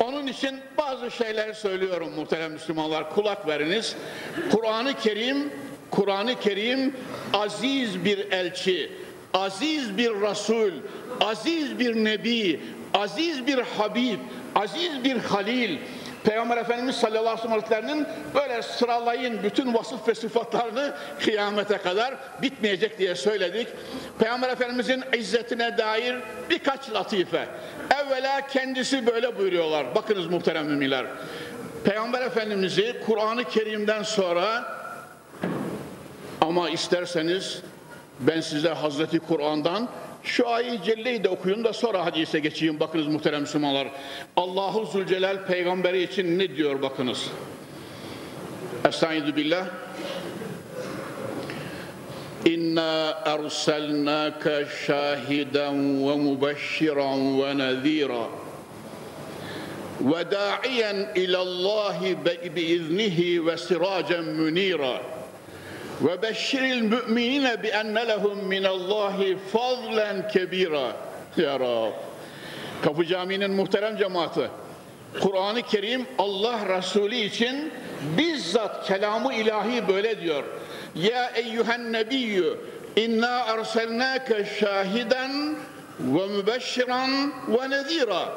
Onun 0.00 0.26
için 0.26 0.60
bazı 0.78 1.10
şeyler 1.10 1.52
söylüyorum 1.52 2.12
muhterem 2.16 2.52
Müslümanlar. 2.52 3.14
Kulak 3.14 3.48
veriniz. 3.48 3.96
Kur'an-ı 4.50 4.94
Kerim, 4.94 5.52
Kur'an-ı 5.90 6.40
Kerim 6.40 6.94
aziz 7.32 8.04
bir 8.04 8.32
elçi, 8.32 8.92
aziz 9.34 9.98
bir 9.98 10.10
Resul, 10.10 10.72
aziz 11.20 11.78
bir 11.78 12.04
Nebi, 12.04 12.60
aziz 12.94 13.46
bir 13.46 13.58
Habib, 13.58 14.18
aziz 14.54 15.04
bir 15.04 15.16
Halil, 15.16 15.78
Peygamber 16.26 16.56
Efendimiz 16.56 16.96
sallallahu 16.96 17.48
aleyhi 17.48 18.00
ve 18.00 18.06
böyle 18.34 18.62
sıralayın 18.62 19.42
bütün 19.42 19.74
vasıf 19.74 20.08
ve 20.08 20.14
sıfatlarını 20.14 20.94
kıyamete 21.20 21.78
kadar 21.78 22.14
bitmeyecek 22.42 22.98
diye 22.98 23.14
söyledik. 23.14 23.68
Peygamber 24.18 24.48
Efendimizin 24.48 25.04
izzetine 25.16 25.78
dair 25.78 26.16
birkaç 26.50 26.90
latife. 26.90 27.48
Evvela 28.00 28.46
kendisi 28.46 29.06
böyle 29.06 29.38
buyuruyorlar. 29.38 29.94
Bakınız 29.94 30.26
muhterem 30.26 30.66
müminler. 30.66 31.06
Peygamber 31.84 32.22
Efendimiz'i 32.22 33.00
Kur'an-ı 33.06 33.44
Kerim'den 33.44 34.02
sonra 34.02 34.64
ama 36.40 36.70
isterseniz 36.70 37.62
ben 38.20 38.40
size 38.40 38.68
Hazreti 38.68 39.18
Kur'an'dan 39.18 39.88
şu 40.26 40.48
ayı 40.48 40.82
celleyi 40.82 41.24
de 41.24 41.28
okuyun 41.28 41.64
da 41.64 41.72
sonra 41.72 42.04
hadise 42.04 42.38
geçeyim. 42.38 42.80
Bakınız 42.80 43.06
muhterem 43.06 43.40
Müslümanlar. 43.40 43.88
Allahu 44.36 44.86
Zülcelal 44.86 45.46
peygamberi 45.46 46.02
için 46.02 46.38
ne 46.38 46.56
diyor 46.56 46.82
bakınız. 46.82 47.30
Estaizu 48.88 49.36
billah. 49.36 49.66
İnna 52.44 53.22
erselnâke 53.24 54.66
şahiden 54.86 56.08
ve 56.08 56.16
mubeşşiran 56.16 57.42
ve 57.42 57.58
nezîra 57.58 58.26
ve 60.00 60.30
da'iyen 60.30 61.08
ilallahi 61.14 62.16
biiznihi 62.56 63.46
ve 63.46 63.56
siracen 63.56 64.24
münîra 64.24 65.15
ve 66.00 66.22
beşşiril 66.22 66.82
müminine 66.82 67.62
bi 67.62 67.68
enne 67.68 68.08
lehum 68.08 68.38
minallahi 68.44 69.38
fazlen 69.52 70.28
kebira. 70.28 70.92
Ya 71.36 71.60
Rab. 71.60 71.92
Kapı 72.82 73.06
Camii'nin 73.06 73.50
muhterem 73.50 73.96
cemaati. 73.96 74.48
Kur'an-ı 75.20 75.62
Kerim 75.62 76.06
Allah 76.18 76.78
Resulü 76.78 77.14
için 77.14 77.72
bizzat 78.18 78.86
kelamı 78.86 79.34
ilahi 79.34 79.88
böyle 79.88 80.20
diyor. 80.20 80.44
Ya 80.94 81.30
eyyühen 81.30 81.92
nebiyyü 81.92 82.56
inna 82.96 83.44
arselnâke 83.44 84.44
şahiden 84.60 85.56
ve 86.00 86.26
mübeşşiran 86.26 87.32
ve 87.48 87.70
nezira. 87.70 88.28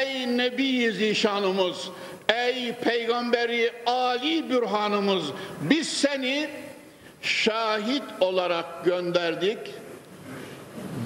Ey 0.00 0.38
Nebi 0.38 0.92
Zişanımız, 0.92 1.88
ey 2.28 2.72
Peygamberi 2.72 3.72
Ali 3.86 4.50
Bürhanımız, 4.50 5.24
biz 5.60 5.88
seni 5.88 6.50
şahit 7.22 8.02
olarak 8.20 8.84
gönderdik. 8.84 9.58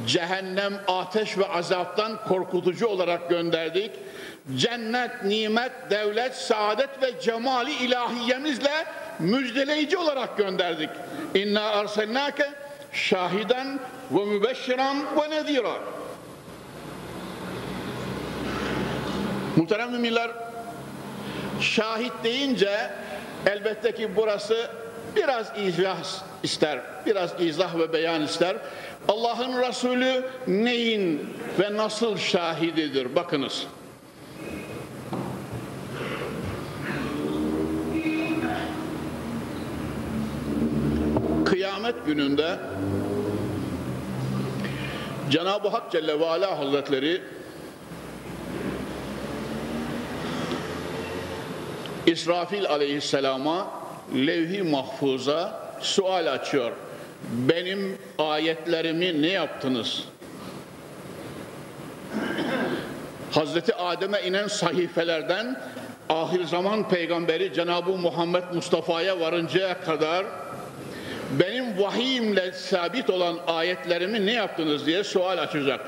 Cehennem, 0.06 0.74
ateş 0.88 1.38
ve 1.38 1.46
azaptan 1.46 2.24
korkutucu 2.28 2.86
olarak 2.86 3.30
gönderdik. 3.30 3.90
Cennet, 4.56 5.24
nimet, 5.24 5.72
devlet, 5.90 6.34
saadet 6.34 7.02
ve 7.02 7.20
cemali 7.20 7.72
ilahiyemizle 7.72 8.86
müjdeleyici 9.18 9.98
olarak 9.98 10.38
gönderdik. 10.38 10.90
İnna 11.34 11.62
arselnake 11.62 12.50
şahiden 12.92 13.80
ve 14.10 14.24
mübeşşiran 14.24 14.96
ve 15.16 15.30
nedira. 15.30 15.74
Muhterem 19.56 19.90
müminler, 19.90 20.30
şahit 21.60 22.12
deyince 22.24 22.90
elbette 23.46 23.94
ki 23.94 24.16
burası 24.16 24.70
biraz 25.16 25.58
izah 25.58 25.98
ister, 26.42 26.80
biraz 27.06 27.40
izah 27.40 27.78
ve 27.78 27.92
beyan 27.92 28.22
ister. 28.22 28.56
Allah'ın 29.08 29.62
Resulü 29.68 30.24
neyin 30.46 31.36
ve 31.60 31.76
nasıl 31.76 32.16
şahididir? 32.16 33.14
Bakınız. 33.14 33.66
Kıyamet 41.44 42.06
gününde 42.06 42.58
Cenab-ı 45.30 45.68
Hak 45.68 45.92
Celle 45.92 46.20
ve 46.20 46.26
Ala 46.26 46.58
Hazretleri 46.58 47.22
İsrafil 52.06 52.66
aleyhisselama 52.66 53.83
levh-i 54.14 54.62
mahfuza 54.62 55.60
sual 55.80 56.32
açıyor. 56.32 56.72
Benim 57.22 57.98
ayetlerimi 58.18 59.22
ne 59.22 59.26
yaptınız? 59.26 60.04
Hazreti 63.30 63.74
Adem'e 63.74 64.22
inen 64.22 64.48
sahifelerden 64.48 65.60
ahir 66.08 66.44
zaman 66.44 66.88
peygamberi 66.88 67.52
Cenab-ı 67.54 67.90
Muhammed 67.90 68.42
Mustafa'ya 68.54 69.20
varıncaya 69.20 69.80
kadar 69.80 70.26
benim 71.40 71.78
vahiyimle 71.78 72.52
sabit 72.52 73.10
olan 73.10 73.38
ayetlerimi 73.46 74.26
ne 74.26 74.32
yaptınız 74.32 74.86
diye 74.86 75.04
sual 75.04 75.38
açacak 75.38 75.80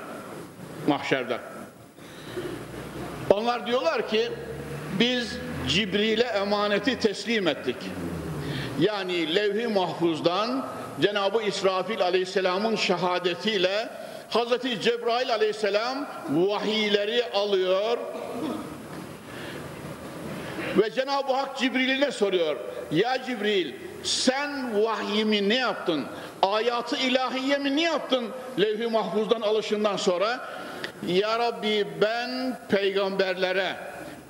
mahşerde. 0.87 1.39
Onlar 3.31 3.67
diyorlar 3.67 4.09
ki 4.09 4.29
biz 5.01 5.39
Cibril'e 5.69 6.23
emaneti 6.23 6.99
teslim 6.99 7.49
ettik. 7.49 7.77
Yani 8.81 9.35
levh-i 9.35 9.67
mahfuzdan 9.67 10.67
Cenab-ı 11.01 11.43
İsrafil 11.43 12.03
aleyhisselamın 12.03 12.77
şehadetiyle 12.77 13.89
Hazreti 14.31 14.81
Cebrail 14.81 15.35
aleyhisselam 15.35 16.07
vahiyleri 16.31 17.25
alıyor 17.35 17.99
ve 20.77 20.91
Cenab-ı 20.91 21.33
Hak 21.33 21.59
Cibril'ine 21.59 22.11
soruyor. 22.11 22.57
Ya 22.91 23.25
Cibril 23.25 23.73
sen 24.03 24.83
vahyimi 24.85 25.49
ne 25.49 25.55
yaptın? 25.55 26.05
Ayatı 26.43 26.97
ilahiyemi 26.97 27.77
ne 27.77 27.83
yaptın? 27.83 28.29
Levh-i 28.61 28.87
mahfuzdan 28.87 29.41
alışından 29.41 29.97
sonra 29.97 30.49
Ya 31.07 31.39
Rabbi 31.39 31.87
ben 32.01 32.59
peygamberlere 32.69 33.77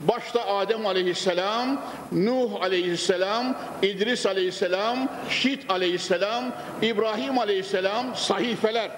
Başta 0.00 0.46
Adem 0.46 0.86
aleyhisselam, 0.86 1.80
Nuh 2.12 2.62
aleyhisselam, 2.62 3.56
İdris 3.82 4.26
aleyhisselam, 4.26 5.08
Şit 5.30 5.70
aleyhisselam, 5.70 6.44
İbrahim 6.82 7.38
aleyhisselam 7.38 8.16
sahifeler. 8.16 8.90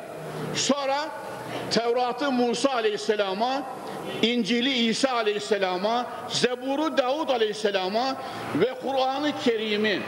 Sonra 0.54 1.08
Tevrat'ı 1.70 2.32
Musa 2.32 2.70
aleyhisselama, 2.70 3.62
İncil'i 4.22 4.72
İsa 4.72 5.12
aleyhisselama, 5.12 6.06
Zebur'u 6.28 6.98
Davud 6.98 7.28
aleyhisselama 7.28 8.16
ve 8.54 8.74
Kur'an-ı 8.82 9.32
Kerim'i 9.44 10.00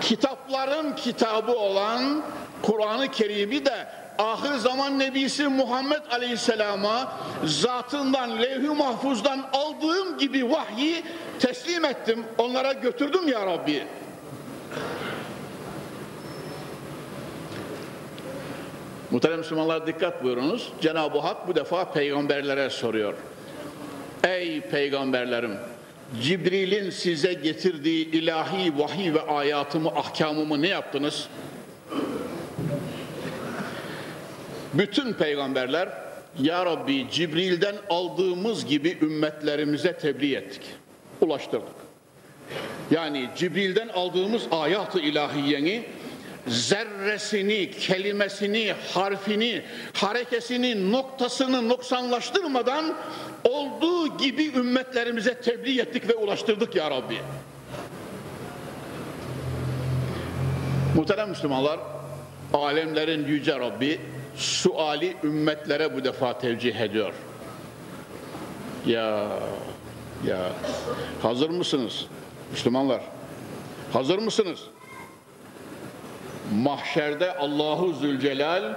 kitapların 0.00 0.96
kitabı 0.96 1.52
olan 1.52 2.22
Kur'an-ı 2.62 3.08
Kerim'i 3.08 3.66
de 3.66 3.86
ahir 4.18 4.54
zaman 4.54 4.98
nebisi 4.98 5.48
Muhammed 5.48 6.02
Aleyhisselam'a 6.10 7.12
zatından 7.44 8.42
levh-i 8.42 8.68
mahfuzdan 8.68 9.48
aldığım 9.52 10.18
gibi 10.18 10.50
vahyi 10.50 11.02
teslim 11.38 11.84
ettim. 11.84 12.24
Onlara 12.38 12.72
götürdüm 12.72 13.28
ya 13.28 13.46
Rabbi. 13.46 13.82
Muhterem 19.10 19.38
Müslümanlar 19.38 19.86
dikkat 19.86 20.24
buyurunuz. 20.24 20.72
Cenab-ı 20.80 21.18
Hak 21.18 21.48
bu 21.48 21.54
defa 21.54 21.92
peygamberlere 21.92 22.70
soruyor. 22.70 23.14
Ey 24.24 24.60
peygamberlerim! 24.60 25.58
Cibril'in 26.22 26.90
size 26.90 27.32
getirdiği 27.32 28.10
ilahi 28.10 28.78
vahiy 28.78 29.14
ve 29.14 29.20
ayatımı, 29.20 29.88
ahkamımı 29.88 30.62
ne 30.62 30.68
yaptınız? 30.68 31.28
Bütün 34.78 35.12
peygamberler 35.12 35.88
Ya 36.40 36.66
Rabbi 36.66 37.06
Cibril'den 37.10 37.76
aldığımız 37.90 38.66
gibi 38.66 38.98
ümmetlerimize 39.02 39.92
tebliğ 39.92 40.34
ettik, 40.34 40.62
ulaştırdık. 41.20 41.76
Yani 42.90 43.28
Cibril'den 43.36 43.88
aldığımız 43.88 44.42
ayat-ı 44.50 45.00
ilahiyeni 45.00 45.84
zerresini, 46.46 47.70
kelimesini, 47.70 48.74
harfini, 48.94 49.62
harekesini, 49.92 50.92
noktasını 50.92 51.68
noksanlaştırmadan 51.68 52.94
olduğu 53.44 54.18
gibi 54.18 54.46
ümmetlerimize 54.46 55.40
tebliğ 55.40 55.80
ettik 55.80 56.08
ve 56.08 56.14
ulaştırdık 56.14 56.74
ya 56.74 56.90
Rabbi. 56.90 57.18
Muhterem 60.96 61.28
Müslümanlar, 61.28 61.80
alemlerin 62.54 63.26
yüce 63.26 63.58
Rabbi 63.58 64.00
suali 64.36 65.16
ümmetlere 65.24 65.96
bu 65.96 66.04
defa 66.04 66.38
tevcih 66.38 66.80
ediyor. 66.80 67.12
Ya, 68.86 69.26
ya, 70.26 70.52
hazır 71.22 71.50
mısınız 71.50 72.06
Müslümanlar? 72.50 73.00
Hazır 73.92 74.18
mısınız? 74.18 74.60
Mahşerde 76.54 77.36
Allahu 77.36 77.92
Zülcelal 77.92 78.74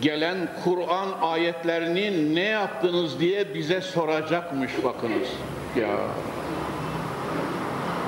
gelen 0.00 0.48
Kur'an 0.64 1.08
ayetlerini 1.22 2.34
ne 2.34 2.44
yaptınız 2.44 3.20
diye 3.20 3.54
bize 3.54 3.80
soracakmış 3.80 4.72
bakınız. 4.84 5.28
Ya. 5.80 5.98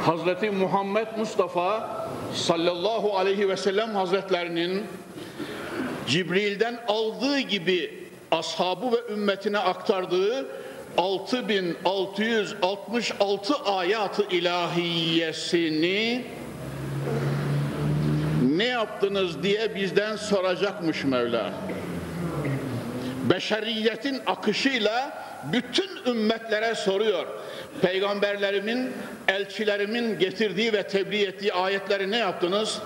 Hazreti 0.07 0.51
Muhammed 0.51 1.07
Mustafa 1.19 1.91
sallallahu 2.35 3.17
aleyhi 3.17 3.49
ve 3.49 3.57
sellem 3.57 3.95
hazretlerinin 3.95 4.87
Cibril'den 6.07 6.81
aldığı 6.89 7.39
gibi 7.39 8.05
ashabı 8.31 8.93
ve 8.93 9.13
ümmetine 9.13 9.59
aktardığı 9.59 10.47
6666 10.97 13.55
ayatı 13.55 14.27
ilahiyesini 14.31 16.25
ne 18.57 18.65
yaptınız 18.65 19.43
diye 19.43 19.75
bizden 19.75 20.17
soracakmış 20.17 21.05
Mevla. 21.05 21.53
Beşeriyetin 23.31 24.21
akışıyla 24.27 25.25
bütün 25.53 25.91
ümmetlere 26.07 26.75
soruyor. 26.75 27.27
Peygamberlerimin, 27.83 28.93
elçilerimin 29.29 30.19
getirdiği 30.19 30.73
ve 30.73 30.83
tebliğ 30.83 31.23
ettiği 31.23 31.53
ayetleri 31.53 32.11
ne 32.11 32.17
yaptınız? 32.17 32.79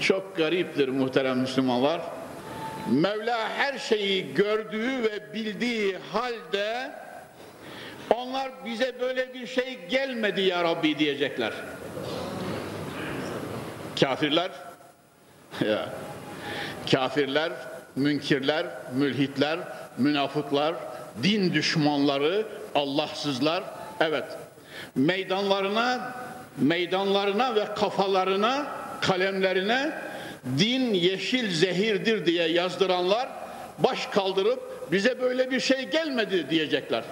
Çok 0.00 0.36
gariptir 0.36 0.88
muhterem 0.88 1.38
Müslümanlar. 1.38 2.00
Mevla 2.90 3.48
her 3.48 3.78
şeyi 3.78 4.34
gördüğü 4.34 5.02
ve 5.02 5.34
bildiği 5.34 5.96
halde 6.12 6.92
onlar 8.14 8.50
bize 8.64 9.00
böyle 9.00 9.34
bir 9.34 9.46
şey 9.46 9.78
gelmedi 9.90 10.40
ya 10.40 10.64
Rabbi 10.64 10.98
diyecekler. 10.98 11.52
Kafirler 14.00 14.50
ya 15.66 15.88
kafirler, 16.90 17.52
münkirler, 17.96 18.66
mülhitler, 18.94 19.58
münafıklar, 19.98 20.74
din 21.22 21.54
düşmanları, 21.54 22.46
Allahsızlar 22.74 23.64
evet 24.00 24.24
meydanlarına 24.94 26.14
meydanlarına 26.56 27.54
ve 27.54 27.74
kafalarına 27.74 28.66
kalemlerine 29.00 29.92
din 30.58 30.94
yeşil 30.94 31.50
zehirdir 31.50 32.26
diye 32.26 32.48
yazdıranlar 32.48 33.28
baş 33.78 34.06
kaldırıp 34.06 34.92
bize 34.92 35.20
böyle 35.20 35.50
bir 35.50 35.60
şey 35.60 35.88
gelmedi 35.88 36.50
diyecekler. 36.50 37.04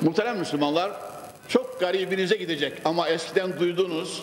Muhterem 0.00 0.38
Müslümanlar 0.38 0.92
çok 1.48 1.80
garibinize 1.80 2.36
gidecek 2.36 2.72
ama 2.84 3.08
eskiden 3.08 3.58
duyduğunuz 3.60 4.22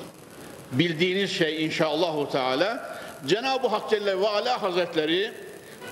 bildiğiniz 0.72 1.32
şey 1.32 1.66
inşallahu 1.66 2.32
teala 2.32 3.00
Cenab-ı 3.28 3.68
Hak 3.68 3.90
Celle 3.90 4.20
ve 4.20 4.28
Ala 4.28 4.62
Hazretleri 4.62 5.32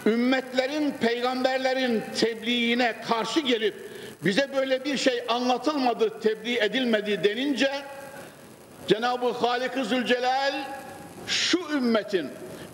ümmetlerin 0.06 0.92
peygamberlerin 0.92 2.04
tebliğine 2.20 2.96
karşı 3.08 3.40
gelip 3.40 3.93
bize 4.26 4.54
böyle 4.56 4.86
bir 4.86 4.98
şey 4.98 5.24
anlatılmadı, 5.28 6.20
tebliğ 6.20 6.58
edilmedi 6.58 7.24
denince 7.24 7.72
Cenab-ı 8.88 9.32
Halik-i 9.32 9.84
Zülcelal 9.84 10.54
şu 11.28 11.60
ümmetin 11.74 12.30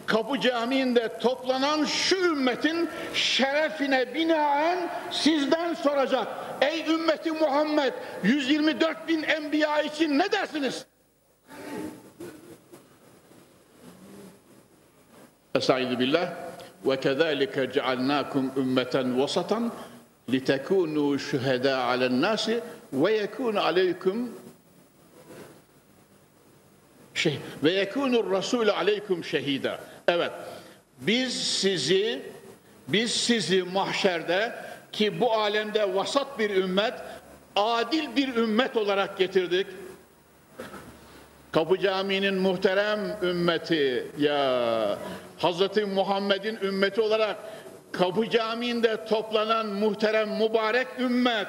Kapı 0.06 0.40
Camii'nde 0.40 1.20
toplanan 1.20 1.86
şu 1.86 2.16
ümmetin 2.16 2.90
şerefine 3.14 4.14
binaen 4.14 4.90
sizden 5.12 5.74
soracak. 5.74 6.28
Ey 6.62 6.86
ümmeti 6.90 7.32
Muhammed 7.32 7.94
124 8.24 9.08
bin 9.08 9.24
enbiya 9.24 9.82
için 9.82 10.20
ne 10.20 10.32
dersiniz? 10.32 10.86
Estaizu 15.56 16.00
billah 16.00 16.30
ve 16.86 17.00
kezalike 17.00 17.72
cealnakum 17.72 18.52
ümmeten 18.58 19.20
vasatan 19.20 19.72
litekunu 20.32 21.20
şühedâ 21.20 21.84
alennâsi 21.84 22.60
ve 22.94 23.14
yekûne 23.14 23.60
aleyküm 23.60 24.30
şey 27.14 27.40
ve 27.64 27.72
yekunur 27.72 28.32
rasul 28.32 28.68
aleykum 28.68 29.24
şehida. 29.24 29.80
Evet. 30.08 30.32
Biz 31.02 31.34
sizi 31.34 32.22
biz 32.88 33.12
sizi 33.12 33.64
mahşerde 33.64 34.56
ki 34.92 35.20
bu 35.20 35.34
alemde 35.34 35.96
vasat 35.96 36.40
bir 36.40 36.50
ümmet, 36.50 36.94
adil 37.56 38.16
bir 38.16 38.36
ümmet 38.36 38.78
olarak 38.78 39.18
getirdik. 39.18 39.68
Kapı 41.52 41.80
Camii'nin 41.80 42.36
muhterem 42.36 43.00
ümmeti 43.22 44.08
ya 44.20 44.98
Hazreti 45.38 45.86
Muhammed'in 45.86 46.60
ümmeti 46.62 47.02
olarak 47.02 47.38
Kapı 47.92 48.30
Camii'nde 48.30 49.06
toplanan 49.06 49.68
muhterem 49.68 50.30
mübarek 50.30 50.88
ümmet 51.00 51.48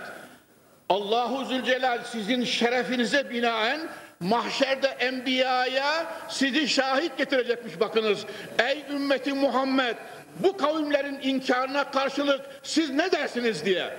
Allahu 0.88 1.44
Zülcelal 1.44 1.98
sizin 2.04 2.44
şerefinize 2.44 3.30
binaen 3.30 3.80
mahşerde 4.20 4.86
enbiyaya 4.86 6.06
sizi 6.28 6.68
şahit 6.68 7.18
getirecekmiş 7.18 7.80
bakınız. 7.80 8.24
Ey 8.58 8.84
ümmeti 8.90 9.32
Muhammed 9.32 9.96
bu 10.38 10.56
kavimlerin 10.56 11.18
inkarına 11.22 11.90
karşılık 11.90 12.40
siz 12.62 12.90
ne 12.90 13.12
dersiniz 13.12 13.64
diye. 13.64 13.90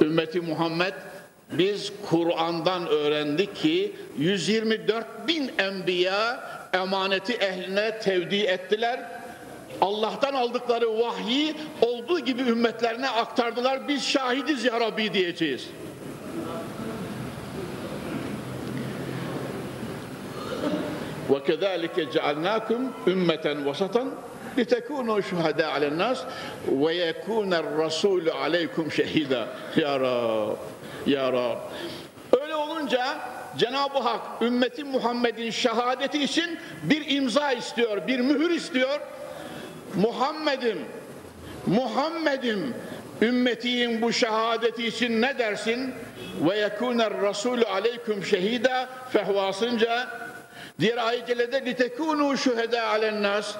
Ümmeti 0.00 0.40
Muhammed 0.40 0.94
biz 1.52 1.92
Kur'an'dan 2.10 2.86
öğrendik 2.86 3.56
ki 3.56 3.96
124 4.18 5.28
bin 5.28 5.52
enbiya 5.58 6.40
emaneti 6.72 7.32
ehline 7.32 7.98
tevdi 7.98 8.36
ettiler. 8.36 9.00
Allah'tan 9.83 10.33
aldıkları 10.33 10.99
vahyi 10.99 11.55
olduğu 11.81 12.19
gibi 12.19 12.41
ümmetlerine 12.41 13.09
aktardılar. 13.09 13.87
Biz 13.87 14.07
şahidiz 14.07 14.65
ya 14.65 14.79
Rabbi 14.79 15.13
diyeceğiz. 15.13 15.69
وكذلك 21.29 21.99
جعلناكم 22.15 22.91
أمة 23.07 23.45
وسطا 23.67 24.03
لتكونوا 24.57 25.21
شهداء 25.21 25.69
على 25.69 25.87
الناس 25.87 26.23
ويكون 26.71 27.53
الرسول 27.53 28.29
عليكم 28.29 28.89
شهيدا 28.89 29.47
ya 29.75 29.99
Rab 29.99 30.57
ya 31.05 31.31
Rab 31.33 31.57
öyle 32.41 32.55
olunca 32.55 33.17
Cenab-ı 33.57 33.99
Hak 33.99 34.21
ümmeti 34.41 34.83
Muhammed'in 34.83 35.49
şehadeti 35.51 36.23
için 36.23 36.59
bir 36.83 37.15
imza 37.15 37.51
istiyor 37.51 38.07
bir 38.07 38.19
mühür 38.19 38.49
istiyor 38.49 38.99
Muhammed'im 39.96 40.78
Muhammed'im 41.66 42.74
ümmetiyim 43.22 44.02
bu 44.02 44.12
şehadeti 44.12 44.86
için 44.86 45.22
ne 45.22 45.38
dersin 45.38 45.94
ve 46.48 46.58
yekuner 46.58 47.22
rasulü 47.22 47.64
aleyküm 47.64 48.24
şehida 48.24 48.88
fehvasınca 49.12 50.08
Diğer 50.80 50.96
ayet-i 50.96 51.26
cellede 51.26 51.58
litekûnû 51.58 52.36
şühedâ 52.36 52.86
alennâs 52.86 53.56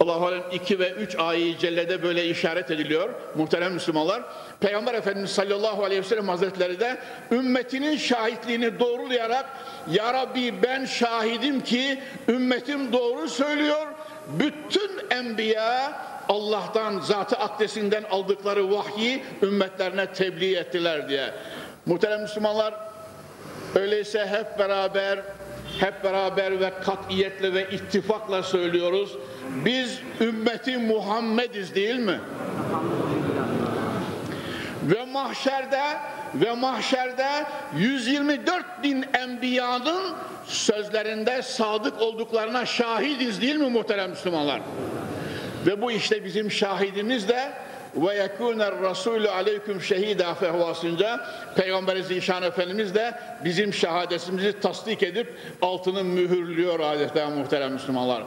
Allah-u 0.00 0.26
Alem 0.26 0.42
2 0.52 0.78
ve 0.78 0.90
3 0.90 1.16
ayet-i 1.18 2.02
böyle 2.02 2.26
işaret 2.26 2.70
ediliyor 2.70 3.10
muhterem 3.36 3.72
Müslümanlar. 3.72 4.22
Peygamber 4.60 4.94
Efendimiz 4.94 5.30
sallallahu 5.30 5.84
aleyhi 5.84 6.02
ve 6.02 6.06
sellem 6.06 6.28
hazretleri 6.28 6.80
de 6.80 6.98
ümmetinin 7.32 7.96
şahitliğini 7.96 8.80
doğrulayarak 8.80 9.46
Ya 9.90 10.14
Rabbi 10.14 10.62
ben 10.62 10.84
şahidim 10.84 11.60
ki 11.60 12.00
ümmetim 12.28 12.92
doğru 12.92 13.28
söylüyor. 13.28 13.86
Bütün 14.38 14.90
enbiya 15.10 15.92
Allah'tan 16.28 17.00
zatı 17.00 17.36
akdesinden 17.36 18.04
aldıkları 18.10 18.70
vahyi 18.70 19.24
ümmetlerine 19.42 20.06
tebliğ 20.06 20.56
ettiler 20.56 21.08
diye. 21.08 21.34
Muhterem 21.86 22.22
Müslümanlar 22.22 22.74
Öyleyse 23.74 24.26
hep 24.26 24.58
beraber 24.58 25.18
hep 25.80 26.04
beraber 26.04 26.60
ve 26.60 26.72
katiyetle 26.84 27.54
ve 27.54 27.70
ittifakla 27.70 28.42
söylüyoruz. 28.42 29.16
Biz 29.64 29.98
ümmeti 30.20 30.78
Muhammediz 30.78 31.74
değil 31.74 31.98
mi? 31.98 32.20
Ve 34.90 35.04
mahşerde 35.04 35.82
ve 36.34 36.52
mahşerde 36.52 37.28
124 37.76 38.82
bin 38.82 39.04
enbiyanın 39.12 40.14
sözlerinde 40.46 41.42
sadık 41.42 42.00
olduklarına 42.00 42.66
şahidiz 42.66 43.40
değil 43.40 43.56
mi 43.56 43.70
muhterem 43.70 44.10
Müslümanlar? 44.10 44.60
Ve 45.66 45.82
bu 45.82 45.92
işte 45.92 46.24
bizim 46.24 46.50
şahidimiz 46.50 47.28
de 47.28 47.52
ve 47.96 48.14
yekûner 48.14 48.72
rasûlü 48.72 49.28
aleyküm 49.28 49.82
şehîdâ 49.82 50.34
fehvasınca 50.34 51.20
Peygamber 51.56 51.96
Zişan 51.96 52.42
Efendimiz 52.42 52.94
de 52.94 53.14
bizim 53.44 53.74
şehadetimizi 53.74 54.60
tasdik 54.60 55.02
edip 55.02 55.34
altını 55.62 56.04
mühürlüyor 56.04 56.80
adeta 56.80 57.30
muhterem 57.30 57.72
Müslümanlar. 57.72 58.22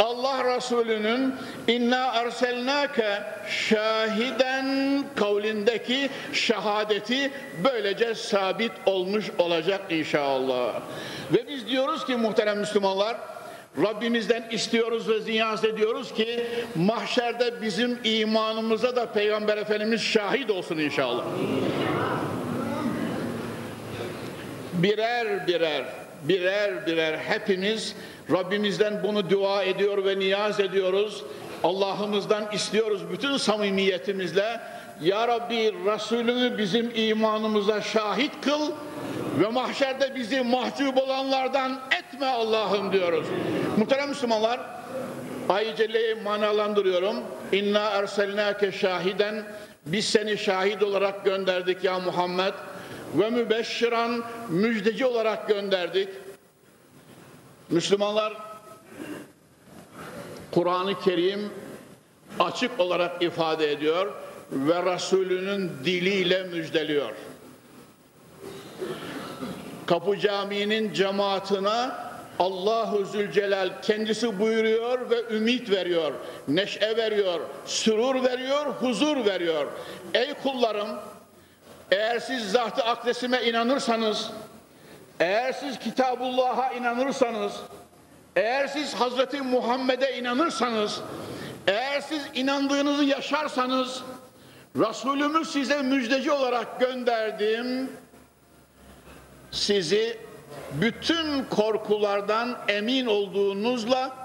Allah 0.00 0.56
Resulü'nün 0.56 1.34
inna 1.68 2.06
erselnâke 2.06 3.22
şahiden 3.48 5.04
kavlindeki 5.16 6.10
şehadeti 6.32 7.30
böylece 7.64 8.14
sabit 8.14 8.72
olmuş 8.86 9.30
olacak 9.38 9.80
inşallah. 9.90 10.72
Ve 11.32 11.48
biz 11.48 11.68
diyoruz 11.68 12.06
ki 12.06 12.16
muhterem 12.16 12.58
Müslümanlar 12.58 13.16
Rabbimizden 13.82 14.44
istiyoruz 14.50 15.08
ve 15.08 15.32
niyaz 15.32 15.64
ediyoruz 15.64 16.14
ki 16.14 16.46
mahşerde 16.74 17.62
bizim 17.62 17.98
imanımıza 18.04 18.96
da 18.96 19.12
Peygamber 19.12 19.56
Efendimiz 19.56 20.00
şahit 20.00 20.50
olsun 20.50 20.78
inşallah. 20.78 21.24
Birer 24.72 25.46
birer, 25.46 25.84
birer 26.22 26.86
birer 26.86 27.18
hepimiz 27.18 27.96
Rabbimizden 28.32 29.02
bunu 29.02 29.30
dua 29.30 29.62
ediyor 29.62 30.04
ve 30.04 30.18
niyaz 30.18 30.60
ediyoruz. 30.60 31.24
Allah'ımızdan 31.64 32.44
istiyoruz 32.52 33.00
bütün 33.12 33.36
samimiyetimizle. 33.36 34.60
Ya 35.00 35.28
Rabbi 35.28 35.74
Resulünü 35.86 36.58
bizim 36.58 36.92
imanımıza 36.94 37.80
şahit 37.82 38.40
kıl 38.40 38.72
ve 39.40 39.48
mahşerde 39.48 40.14
bizi 40.14 40.40
mahcup 40.40 40.98
olanlardan 40.98 41.80
etme 41.98 42.26
Allah'ım 42.26 42.92
diyoruz. 42.92 43.26
Muhterem 43.76 44.08
Müslümanlar, 44.08 44.60
Ayı 45.48 45.74
Celle'yi 45.74 46.14
manalandırıyorum. 46.14 47.16
İnna 47.52 47.90
erselnâke 47.90 48.72
şahiden, 48.72 49.44
biz 49.86 50.04
seni 50.04 50.38
şahit 50.38 50.82
olarak 50.82 51.24
gönderdik 51.24 51.84
ya 51.84 51.98
Muhammed. 51.98 52.54
Ve 53.14 53.30
mübeşşiran, 53.30 54.24
müjdeci 54.48 55.06
olarak 55.06 55.48
gönderdik. 55.48 56.08
Müslümanlar, 57.70 58.32
Kur'an-ı 60.50 61.00
Kerim 61.00 61.50
açık 62.38 62.80
olarak 62.80 63.22
ifade 63.22 63.72
ediyor 63.72 64.25
ve 64.52 64.94
Resulünün 64.94 65.72
diliyle 65.84 66.42
müjdeliyor. 66.42 67.12
Kapı 69.86 70.18
Camii'nin 70.18 70.92
cemaatine 70.92 71.88
Allahu 72.38 73.04
Zülcelal 73.04 73.70
kendisi 73.82 74.40
buyuruyor 74.40 75.10
ve 75.10 75.36
ümit 75.36 75.70
veriyor, 75.70 76.12
neşe 76.48 76.96
veriyor, 76.96 77.40
sürur 77.66 78.24
veriyor, 78.24 78.66
huzur 78.66 79.24
veriyor. 79.26 79.66
Ey 80.14 80.34
kullarım, 80.34 80.88
eğer 81.90 82.18
siz 82.18 82.52
zat-ı 82.52 82.82
akdesime 82.82 83.42
inanırsanız, 83.42 84.30
eğer 85.20 85.52
siz 85.52 85.78
Kitabullah'a 85.78 86.72
inanırsanız, 86.72 87.52
eğer 88.36 88.66
siz 88.66 88.94
Hazreti 88.94 89.42
Muhammed'e 89.42 90.18
inanırsanız, 90.18 91.00
eğer 91.66 92.00
siz 92.00 92.22
inandığınızı 92.34 93.04
yaşarsanız, 93.04 94.02
Resulümü 94.78 95.44
size 95.44 95.82
müjdeci 95.82 96.32
olarak 96.32 96.80
gönderdim, 96.80 97.90
sizi 99.50 100.18
bütün 100.72 101.44
korkulardan 101.44 102.58
emin 102.68 103.06
olduğunuzla 103.06 104.16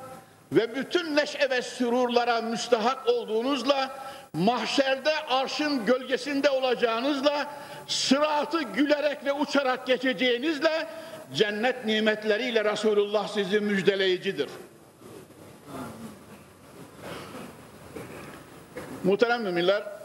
ve 0.52 0.76
bütün 0.76 1.16
neşe 1.16 1.50
ve 1.50 1.62
sürurlara 1.62 2.42
müstahak 2.42 3.08
olduğunuzla 3.08 4.00
mahşerde 4.34 5.14
arşın 5.30 5.86
gölgesinde 5.86 6.50
olacağınızla 6.50 7.48
sıratı 7.88 8.62
gülerek 8.62 9.26
ve 9.26 9.34
uçarak 9.34 9.88
geçeceğinizle 9.88 10.88
cennet 11.34 11.86
nimetleriyle 11.86 12.66
Resulullah 12.66 13.28
sizi 13.28 13.60
müjdeleyicidir. 13.60 14.50
Muhterem 19.04 19.42
müminler 19.42 20.01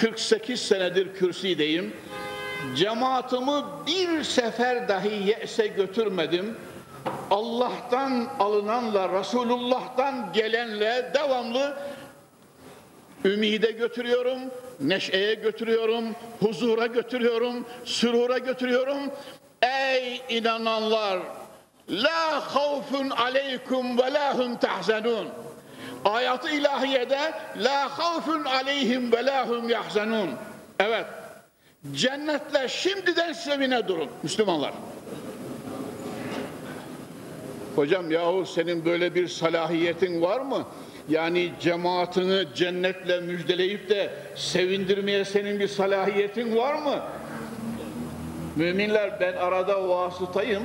48 0.00 0.60
senedir 0.60 1.14
kürsideyim 1.14 1.96
cemaatimi 2.76 3.62
bir 3.86 4.24
sefer 4.24 4.88
dahi 4.88 5.28
yese 5.28 5.66
götürmedim. 5.66 6.56
Allah'tan 7.30 8.28
alınanla, 8.38 9.20
Resulullah'tan 9.20 10.32
gelenle 10.32 11.10
devamlı 11.14 11.76
ümide 13.24 13.70
götürüyorum, 13.70 14.38
neşeye 14.80 15.34
götürüyorum, 15.34 16.04
huzura 16.40 16.86
götürüyorum, 16.86 17.66
sürura 17.84 18.38
götürüyorum. 18.38 18.98
Ey 19.62 20.22
inananlar! 20.28 21.18
La 21.90 22.54
havfun 22.54 23.10
aleykum 23.10 23.98
ve 23.98 24.12
la 24.12 24.38
hum 24.38 24.56
tahzenun. 24.56 25.28
Ayatı 26.04 26.50
ilahiyede 26.50 27.32
la 27.56 27.98
havfun 27.98 28.44
aleyhim 28.44 29.12
ve 29.12 29.26
la 29.26 29.48
hum 29.48 29.68
yahzenun. 29.68 30.30
Evet. 30.80 31.06
Cennetle 31.92 32.68
şimdiden 32.68 33.32
sevine 33.32 33.88
durun 33.88 34.08
Müslümanlar. 34.22 34.72
Hocam 37.76 38.10
yahu 38.10 38.46
senin 38.46 38.84
böyle 38.84 39.14
bir 39.14 39.28
salahiyetin 39.28 40.22
var 40.22 40.40
mı? 40.40 40.64
Yani 41.08 41.52
cemaatini 41.60 42.44
cennetle 42.54 43.20
müjdeleyip 43.20 43.90
de 43.90 44.10
sevindirmeye 44.34 45.24
senin 45.24 45.60
bir 45.60 45.68
salahiyetin 45.68 46.56
var 46.56 46.74
mı? 46.74 47.02
Müminler 48.56 49.20
ben 49.20 49.32
arada 49.32 49.88
vasıtayım. 49.88 50.62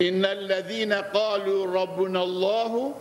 İnnellezîne 0.00 0.94
kâlû 0.94 1.74
rabbunallâhu 1.74 2.94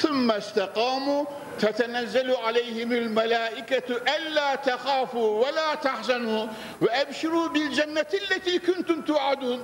ثُمَّ 0.00 0.30
اسْتَقَامُوا 0.30 1.24
تتنزل 1.58 2.30
عليهم 2.30 2.92
الملائكة 2.92 3.96
ألا 4.16 4.54
تخافوا 4.54 5.46
ولا 5.46 5.74
تحزنوا 5.74 6.46
وأبشروا 6.80 7.48
بالجنة 7.48 8.10
التي 8.14 8.58
كنتم 8.58 9.02
توعدون 9.02 9.60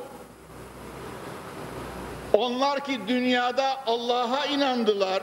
Onlar 2.32 2.84
ki 2.84 3.00
dünyada 3.08 3.80
Allah'a 3.86 4.46
inandılar. 4.46 5.22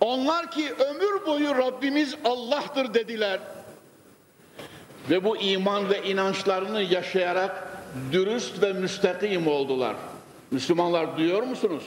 Onlar 0.00 0.50
ki 0.50 0.74
ömür 0.78 1.26
boyu 1.26 1.54
Rabbimiz 1.54 2.14
Allah'tır 2.24 2.94
dediler. 2.94 3.40
Ve 5.10 5.24
bu 5.24 5.36
iman 5.36 5.90
ve 5.90 6.02
inançlarını 6.02 6.82
yaşayarak 6.82 7.68
dürüst 8.12 8.62
ve 8.62 8.72
müstakim 8.72 9.46
oldular. 9.48 9.96
Müslümanlar 10.50 11.16
duyuyor 11.16 11.42
musunuz? 11.42 11.82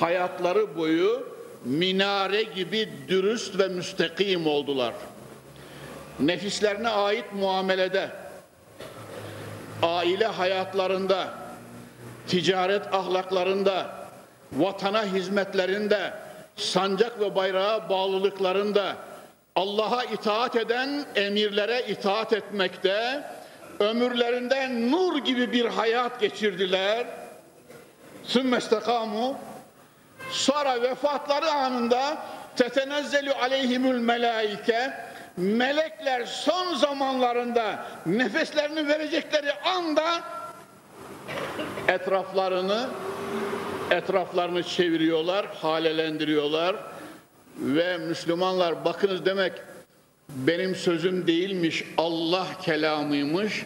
Hayatları 0.00 0.76
boyu 0.76 1.34
minare 1.64 2.42
gibi 2.42 2.88
dürüst 3.08 3.58
ve 3.58 3.68
müstakim 3.68 4.46
oldular. 4.46 4.94
Nefislerine 6.20 6.88
ait 6.88 7.24
muamelede, 7.32 8.10
aile 9.82 10.26
hayatlarında, 10.26 11.34
ticaret 12.28 12.94
ahlaklarında, 12.94 14.06
vatana 14.52 15.04
hizmetlerinde, 15.04 16.14
sancak 16.56 17.20
ve 17.20 17.34
bayrağa 17.34 17.88
bağlılıklarında, 17.88 18.96
Allah'a 19.56 20.04
itaat 20.04 20.56
eden 20.56 21.04
emirlere 21.14 21.82
itaat 21.88 22.32
etmekte, 22.32 23.24
ömürlerinde 23.78 24.90
nur 24.90 25.18
gibi 25.18 25.52
bir 25.52 25.64
hayat 25.64 26.20
geçirdiler. 26.20 27.06
Sümme 28.24 28.58
istekamu 28.58 29.36
Sonra 30.30 30.82
vefatları 30.82 31.50
anında 31.50 32.18
tetenezzelu 32.56 33.32
aleyhimül 33.42 33.98
melaike 33.98 34.92
melekler 35.36 36.24
son 36.26 36.74
zamanlarında 36.74 37.86
nefeslerini 38.06 38.88
verecekleri 38.88 39.52
anda 39.52 40.20
etraflarını 41.88 42.86
etraflarını 43.90 44.62
çeviriyorlar, 44.62 45.46
halelendiriyorlar 45.46 46.76
ve 47.58 47.98
Müslümanlar 47.98 48.84
bakınız 48.84 49.24
demek 49.24 49.52
benim 50.28 50.74
sözüm 50.74 51.26
değilmiş, 51.26 51.84
Allah 51.96 52.46
kelamıymış. 52.62 53.64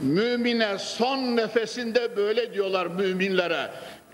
Mümine 0.00 0.78
son 0.78 1.18
nefesinde 1.36 2.16
böyle 2.16 2.54
diyorlar 2.54 2.86
müminlere. 2.86 3.70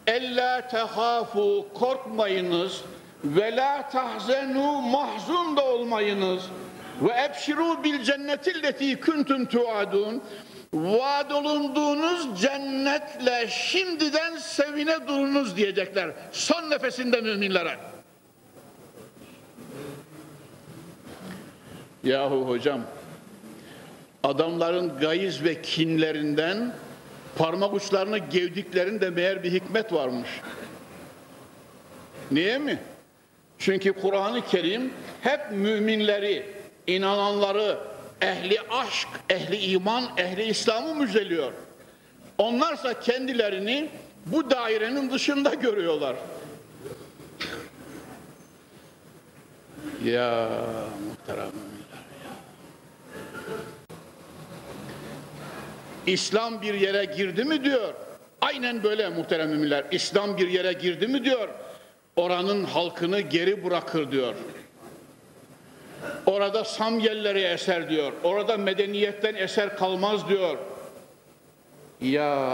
Ella 0.06 0.68
tehafu 0.68 1.66
korkmayınız 1.74 2.82
ve 3.24 3.56
la 3.56 3.88
tahzenu 3.88 4.80
mahzun 4.80 5.56
da 5.56 5.64
olmayınız 5.64 6.42
ve 7.02 7.24
ebşiru 7.24 7.84
bil 7.84 8.02
cennetilleti 8.02 9.00
kuntum 9.00 9.46
tuadun 9.46 10.22
vaad 10.74 11.30
olunduğunuz 11.30 12.40
cennetle 12.40 13.48
şimdiden 13.50 14.36
sevine 14.36 15.08
durunuz 15.08 15.56
diyecekler. 15.56 16.10
Son 16.32 16.70
nefesinde 16.70 17.20
müminlere. 17.20 17.76
Yahu 22.04 22.48
hocam 22.48 22.80
adamların 24.22 24.98
gayiz 25.00 25.44
ve 25.44 25.62
kinlerinden 25.62 26.72
parmak 27.38 27.74
uçlarını 27.74 28.18
gevdiklerinde 28.18 29.10
meğer 29.10 29.42
bir 29.42 29.52
hikmet 29.52 29.92
varmış. 29.92 30.28
Niye 32.30 32.58
mi? 32.58 32.78
Çünkü 33.58 33.92
Kur'an-ı 33.92 34.46
Kerim 34.46 34.92
hep 35.20 35.40
müminleri, 35.50 36.46
inananları, 36.86 37.78
ehli 38.20 38.60
aşk, 38.70 39.08
ehli 39.30 39.56
iman, 39.56 40.04
ehli 40.16 40.42
İslam'ı 40.42 40.94
müjdeliyor. 40.94 41.52
Onlarsa 42.38 43.00
kendilerini 43.00 43.88
bu 44.26 44.50
dairenin 44.50 45.10
dışında 45.10 45.54
görüyorlar. 45.54 46.16
Ya 50.04 50.48
muhterem 51.08 51.71
İslam 56.06 56.62
bir 56.62 56.74
yere 56.74 57.04
girdi 57.04 57.44
mi 57.44 57.64
diyor. 57.64 57.94
Aynen 58.40 58.82
böyle 58.82 59.08
muhterem 59.08 59.50
müminler. 59.50 59.84
İslam 59.90 60.36
bir 60.36 60.48
yere 60.48 60.72
girdi 60.72 61.06
mi 61.06 61.24
diyor. 61.24 61.48
Oranın 62.16 62.64
halkını 62.64 63.20
geri 63.20 63.64
bırakır 63.64 64.10
diyor. 64.10 64.34
Orada 66.26 66.64
Samyelleri 66.64 67.40
eser 67.40 67.90
diyor. 67.90 68.12
Orada 68.24 68.56
medeniyetten 68.56 69.34
eser 69.34 69.76
kalmaz 69.76 70.28
diyor. 70.28 70.58
Ya, 72.00 72.48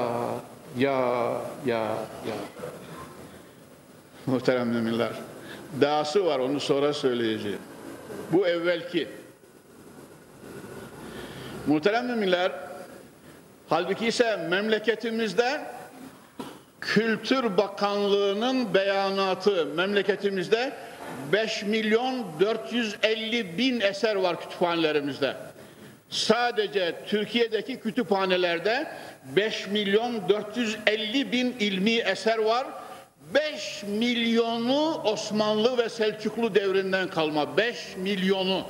ya, 0.78 1.32
ya, 1.66 1.78
ya. 2.26 2.36
Muhterem 4.26 4.68
müminler. 4.68 5.12
Dahası 5.80 6.26
var 6.26 6.38
onu 6.38 6.60
sonra 6.60 6.92
söyleyeceğim. 6.92 7.58
Bu 8.32 8.46
evvelki. 8.46 9.08
Muhterem 11.66 12.06
müminler, 12.06 12.52
halbuki 13.68 14.06
ise 14.06 14.36
memleketimizde 14.36 15.60
Kültür 16.80 17.56
Bakanlığı'nın 17.56 18.74
beyanatı 18.74 19.66
memleketimizde 19.66 20.72
5 21.32 21.62
milyon 21.62 22.26
450 22.40 23.58
bin 23.58 23.80
eser 23.80 24.14
var 24.14 24.40
kütüphanelerimizde. 24.40 25.36
Sadece 26.10 26.94
Türkiye'deki 27.06 27.80
kütüphanelerde 27.80 28.86
5 29.36 29.66
milyon 29.66 30.28
450 30.28 31.32
bin 31.32 31.56
ilmi 31.60 31.90
eser 31.90 32.38
var. 32.38 32.66
5 33.34 33.82
milyonu 33.82 35.02
Osmanlı 35.04 35.78
ve 35.78 35.88
Selçuklu 35.88 36.54
devrinden 36.54 37.08
kalma. 37.08 37.56
5 37.56 37.96
milyonu. 37.96 38.64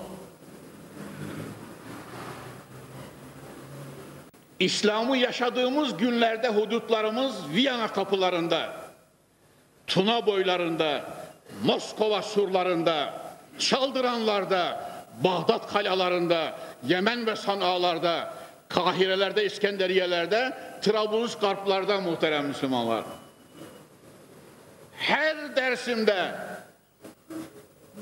İslam'ı 4.60 5.16
yaşadığımız 5.16 5.96
günlerde 5.96 6.48
hudutlarımız 6.48 7.34
Viyana 7.54 7.88
kapılarında, 7.88 8.72
Tuna 9.86 10.26
boylarında, 10.26 11.04
Moskova 11.64 12.22
surlarında, 12.22 13.14
Çaldıranlarda, 13.58 14.90
Bağdat 15.24 15.72
kalalarında, 15.72 16.58
Yemen 16.86 17.26
ve 17.26 17.36
Sana'larda, 17.36 18.34
Kahirelerde, 18.68 19.44
İskenderiyelerde, 19.44 20.58
Trablus 20.82 21.38
Garplarda 21.38 22.00
muhterem 22.00 22.46
Müslümanlar. 22.46 23.04
Her 24.96 25.56
dersimde 25.56 26.34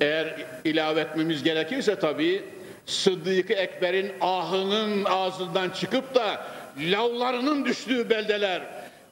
eğer 0.01 0.45
ilave 0.65 1.01
etmemiz 1.01 1.43
gerekirse 1.43 1.99
tabii 1.99 2.45
Sıddık-ı 2.87 3.53
Ekber'in 3.53 4.13
ahının 4.21 5.05
ağzından 5.05 5.71
çıkıp 5.71 6.15
da 6.15 6.47
lavlarının 6.79 7.65
düştüğü 7.65 8.11
beldeler, 8.11 8.63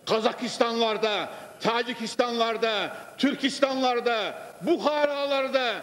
Kazakistanlarda, 0.07 1.29
Tacikistanlarda, 1.61 2.97
Türkistanlarda, 3.19 4.39
Buharalarda 4.61 5.75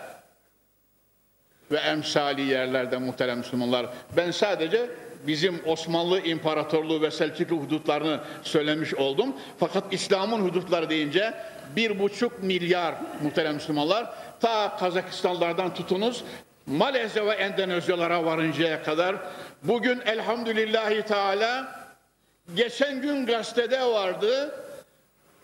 ve 1.71 1.77
emsali 1.77 2.41
yerlerde 2.41 2.97
muhterem 2.97 3.37
Müslümanlar. 3.37 3.85
Ben 4.17 4.31
sadece 4.31 4.89
bizim 5.27 5.61
Osmanlı 5.65 6.19
İmparatorluğu 6.19 7.01
ve 7.01 7.11
Selçuklu 7.11 7.57
hudutlarını 7.57 8.19
söylemiş 8.43 8.93
oldum. 8.93 9.35
Fakat 9.59 9.93
İslam'ın 9.93 10.49
hudutları 10.49 10.89
deyince 10.89 11.33
bir 11.75 11.99
buçuk 11.99 12.43
milyar 12.43 12.95
muhterem 13.23 13.53
Müslümanlar 13.53 14.13
ta 14.39 14.77
Kazakistanlardan 14.77 15.73
tutunuz 15.73 16.23
Malezya 16.71 17.25
ve 17.25 17.31
Endonezyalara 17.31 18.25
varıncaya 18.25 18.83
kadar 18.83 19.15
bugün 19.63 20.01
elhamdülillahi 20.05 21.01
teala 21.01 21.75
geçen 22.55 23.01
gün 23.01 23.25
gazetede 23.25 23.81
vardı 23.81 24.55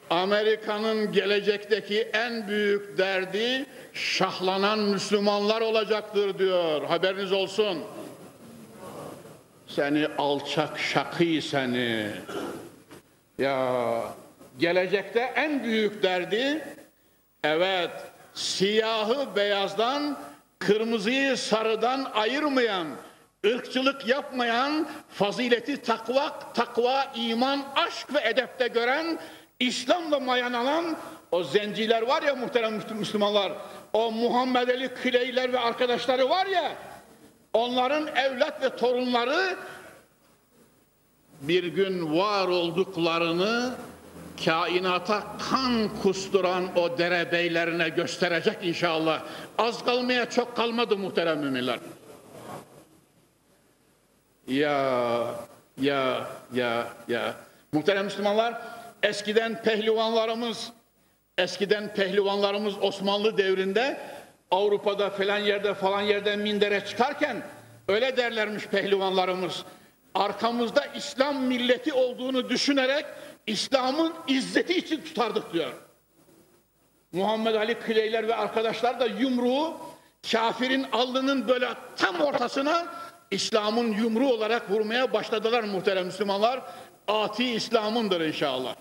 Amerika'nın 0.10 1.12
gelecekteki 1.12 2.02
en 2.02 2.48
büyük 2.48 2.98
derdi 2.98 3.66
şahlanan 3.94 4.80
Müslümanlar 4.80 5.62
olacaktır 5.62 6.40
diyor. 6.40 6.84
Haberiniz 6.84 7.32
olsun. 7.32 7.84
Seni 9.68 10.08
alçak 10.18 10.80
şakî 10.80 11.42
seni. 11.42 12.08
Ya 13.38 14.02
gelecekte 14.60 15.20
en 15.20 15.64
büyük 15.64 16.04
derdi 16.04 16.68
evet 17.44 17.92
siyahı 18.34 19.36
beyazdan 19.36 20.18
kırmızıyı 20.60 21.38
sarıdan 21.38 22.12
ayırmayan, 22.14 22.88
ırkçılık 23.46 24.08
yapmayan, 24.08 24.88
fazileti 25.10 25.82
takva, 25.82 26.40
takva, 26.54 27.12
iman, 27.16 27.64
aşk 27.76 28.14
ve 28.14 28.20
edepte 28.30 28.68
gören, 28.68 29.20
İslam'la 29.60 30.20
mayanalan 30.20 30.98
o 31.32 31.44
zenciler 31.44 32.02
var 32.02 32.24
ya 32.24 32.36
muhterem 32.36 32.82
Müslümanlar, 33.00 33.52
o 33.94 34.12
Muhammed 34.12 34.70
Ali 34.70 34.94
Kileyler 35.04 35.54
ve 35.54 35.60
arkadaşları 35.60 36.30
var 36.30 36.46
ya, 36.46 36.72
onların 37.54 38.08
evlat 38.16 38.64
ve 38.64 38.76
torunları 38.76 39.58
bir 41.42 41.64
gün 41.64 42.18
var 42.18 42.48
olduklarını 42.48 43.76
kainata 44.46 45.24
kan 45.50 45.90
kusturan 46.02 46.78
o 46.78 46.98
derebeylerine 46.98 47.90
gösterecek 47.90 48.58
inşallah. 48.62 49.24
Az 49.58 49.86
kalmaya 49.86 50.30
çok 50.30 50.56
kalmadı 50.56 50.98
muhterem 50.98 51.40
müminler. 51.40 51.80
Ya, 54.48 55.26
ya, 55.82 56.28
ya, 56.54 56.88
ya. 57.08 57.34
Muhterem 57.74 58.06
Müslümanlar, 58.06 58.62
eskiden 59.04 59.62
pehlivanlarımız, 59.64 60.72
eskiden 61.38 61.94
pehlivanlarımız 61.94 62.74
Osmanlı 62.82 63.38
devrinde 63.38 63.98
Avrupa'da 64.52 65.10
falan 65.10 65.38
yerde 65.38 65.74
falan 65.74 66.02
yerden 66.02 66.40
mindere 66.40 66.86
çıkarken 66.86 67.38
öyle 67.88 68.18
derlermiş 68.18 68.66
pehlivanlarımız. 68.68 69.64
Arkamızda 70.16 70.86
İslam 70.86 71.44
milleti 71.44 71.94
olduğunu 71.94 72.50
düşünerek 72.50 73.06
İslam'ın 73.48 74.14
izzeti 74.28 74.78
için 74.78 75.02
tutardık 75.02 75.54
diyor. 75.54 75.74
Muhammed 77.12 77.56
Ali 77.56 77.80
Kileyler 77.86 78.28
ve 78.28 78.36
arkadaşlar 78.36 79.00
da 79.00 79.06
yumruğu 79.06 79.78
kafirin 80.32 80.84
alnının 80.92 81.48
böyle 81.48 81.70
tam 81.96 82.22
ortasına 82.22 82.88
İslam'ın 83.32 83.92
yumruğu 83.92 84.34
olarak 84.34 84.72
vurmaya 84.72 85.14
başladılar 85.14 85.64
muhterem 85.64 86.06
Müslümanlar. 86.06 86.62
Ati 87.08 87.52
İslam'ındır 87.52 88.22
inşallah. 88.22 88.76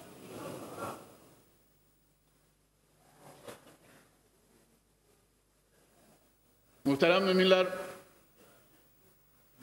Muhterem 6.85 7.25
müminler 7.25 7.67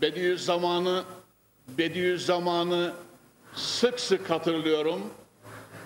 Bediüzzaman'ı 0.02 1.04
Bediüzzaman'ı 1.68 2.94
sık 3.56 4.00
sık 4.00 4.30
hatırlıyorum. 4.30 5.14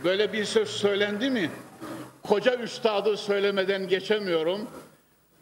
Böyle 0.03 0.34
bir 0.34 0.45
söz 0.45 0.70
söylendi 0.70 1.30
mi? 1.30 1.51
Koca 2.24 2.55
üstadı 2.55 3.18
söylemeden 3.18 3.88
geçemiyorum. 3.88 4.68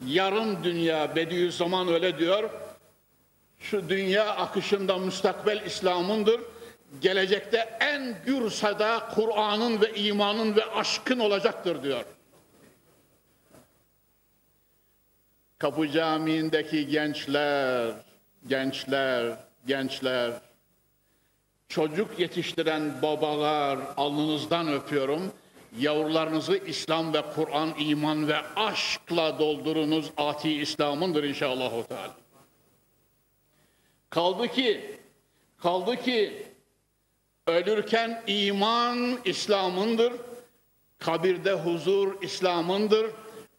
Yarın 0.07 0.63
dünya 0.63 1.15
Bediüzzaman 1.15 1.87
öyle 1.87 2.19
diyor. 2.19 2.49
şu 3.59 3.89
dünya 3.89 4.35
akışında 4.35 4.97
müstakbel 4.97 5.61
İslam'ındır. 5.65 6.41
Gelecekte 7.01 7.57
en 7.79 8.15
gür 8.25 8.49
sada 8.49 9.09
Kur'an'ın 9.15 9.81
ve 9.81 9.95
imanın 9.95 10.55
ve 10.55 10.65
aşkın 10.65 11.19
olacaktır 11.19 11.83
diyor. 11.83 12.03
Kapı 15.57 15.91
Camii'ndeki 15.91 16.87
gençler, 16.87 17.91
gençler, 18.47 19.37
gençler, 19.67 20.31
çocuk 21.69 22.19
yetiştiren 22.19 23.01
babalar 23.01 23.79
alnınızdan 23.97 24.73
öpüyorum. 24.73 25.31
Yavrularınızı 25.79 26.57
İslam 26.57 27.13
ve 27.13 27.21
Kur'an, 27.35 27.73
iman 27.79 28.27
ve 28.27 28.35
aşkla 28.55 29.39
doldurunuz. 29.39 30.11
Ati 30.17 30.53
İslam'ındır 30.53 31.23
inşallah. 31.23 31.71
Kaldı 34.09 34.47
ki, 34.47 34.99
kaldı 35.57 35.95
ki 35.95 36.45
ölürken 37.47 38.23
iman 38.27 39.19
İslam'ındır. 39.25 40.13
Kabirde 40.99 41.53
huzur 41.53 42.21
İslam'ındır. 42.21 43.11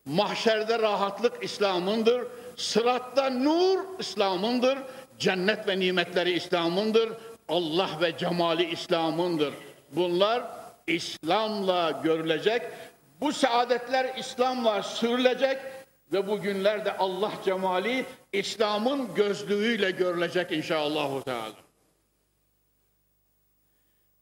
Mahşerde 0.04 0.78
rahatlık 0.78 1.44
İslam'ındır. 1.44 2.26
Sıratta 2.56 3.30
nur 3.30 3.78
İslam'ındır. 3.98 4.78
Cennet 5.18 5.68
ve 5.68 5.78
nimetleri 5.78 6.32
İslam'ındır. 6.32 7.12
Allah 7.48 7.90
ve 8.00 8.18
cemali 8.18 8.70
İslam'ındır. 8.70 9.54
Bunlar 9.92 10.42
İslam'la 10.86 11.90
görülecek. 11.90 12.62
Bu 13.20 13.32
saadetler 13.32 14.14
İslam'la 14.18 14.82
sürülecek 14.82 15.58
ve 16.12 16.28
bu 16.28 16.40
günlerde 16.40 16.96
Allah 16.96 17.32
cemali 17.44 18.06
İslam'ın 18.32 19.14
gözlüğüyle 19.14 19.90
görülecek 19.90 20.52
inşallah. 20.52 21.22
Teala. 21.22 21.52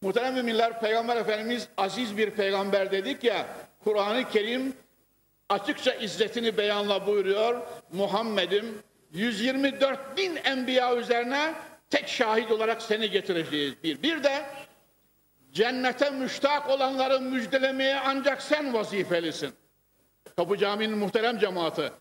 Muhterem 0.03 0.35
müminler 0.35 0.81
Peygamber 0.81 1.17
Efendimiz 1.17 1.69
aziz 1.77 2.17
bir 2.17 2.31
peygamber 2.31 2.93
dedik 2.93 3.25
ya 3.25 3.47
Kur'an-ı 3.85 4.29
Kerim 4.29 4.77
açıkça 5.49 5.93
izzetini 5.93 6.57
beyanla 6.57 7.07
buyuruyor. 7.07 7.61
Muhammed'im 7.93 8.83
124 9.13 10.17
bin 10.17 10.37
enbiya 10.37 10.97
üzerine 10.97 11.55
tek 11.95 12.09
şahit 12.09 12.51
olarak 12.51 12.83
seni 12.83 13.11
getireceğiz. 13.11 13.75
Bir, 13.85 14.03
bir 14.03 14.25
de 14.25 14.45
cennete 15.53 16.11
müştak 16.11 16.71
olanları 16.71 17.21
müjdelemeye 17.21 18.01
ancak 18.05 18.43
sen 18.43 18.75
vazifelisin. 18.75 19.53
Kapı 20.37 20.57
Camii'nin 20.57 20.99
muhterem 20.99 21.39
cemaati. 21.39 21.93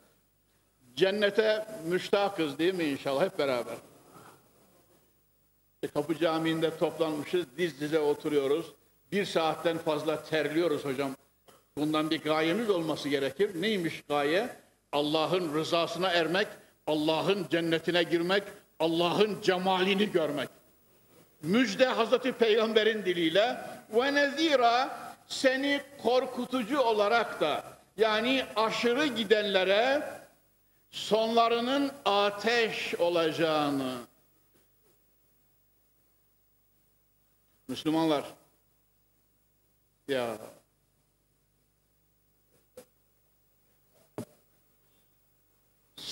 Cennete 0.95 1.65
müştakız 1.85 2.57
değil 2.59 2.73
mi 2.73 2.83
inşallah 2.83 3.25
hep 3.25 3.39
beraber. 3.39 3.75
E, 5.83 5.87
Kapı 5.87 6.17
Camii'nde 6.17 6.77
toplanmışız, 6.77 7.45
diz 7.57 7.79
dize 7.79 7.99
oturuyoruz. 7.99 8.65
Bir 9.11 9.25
saatten 9.25 9.77
fazla 9.77 10.23
terliyoruz 10.23 10.85
hocam. 10.85 11.11
Bundan 11.77 12.09
bir 12.09 12.21
gayemiz 12.21 12.69
olması 12.69 13.09
gerekir. 13.09 13.61
Neymiş 13.61 14.03
gaye? 14.09 14.49
Allah'ın 14.91 15.53
rızasına 15.53 16.11
ermek, 16.11 16.47
Allah'ın 16.87 17.47
cennetine 17.51 18.03
girmek, 18.03 18.43
Allah'ın 18.83 19.41
cemalini 19.41 20.11
görmek. 20.11 20.49
Müjde 21.41 21.85
Hazreti 21.85 22.31
Peygamber'in 22.31 23.05
diliyle 23.05 23.61
ve 23.93 24.13
nezira 24.13 24.99
seni 25.27 25.81
korkutucu 26.03 26.79
olarak 26.79 27.41
da 27.41 27.63
yani 27.97 28.45
aşırı 28.55 29.05
gidenlere 29.05 30.03
sonlarının 30.89 31.91
ateş 32.05 32.95
olacağını 32.95 33.93
Müslümanlar 37.67 38.23
ya 40.07 40.37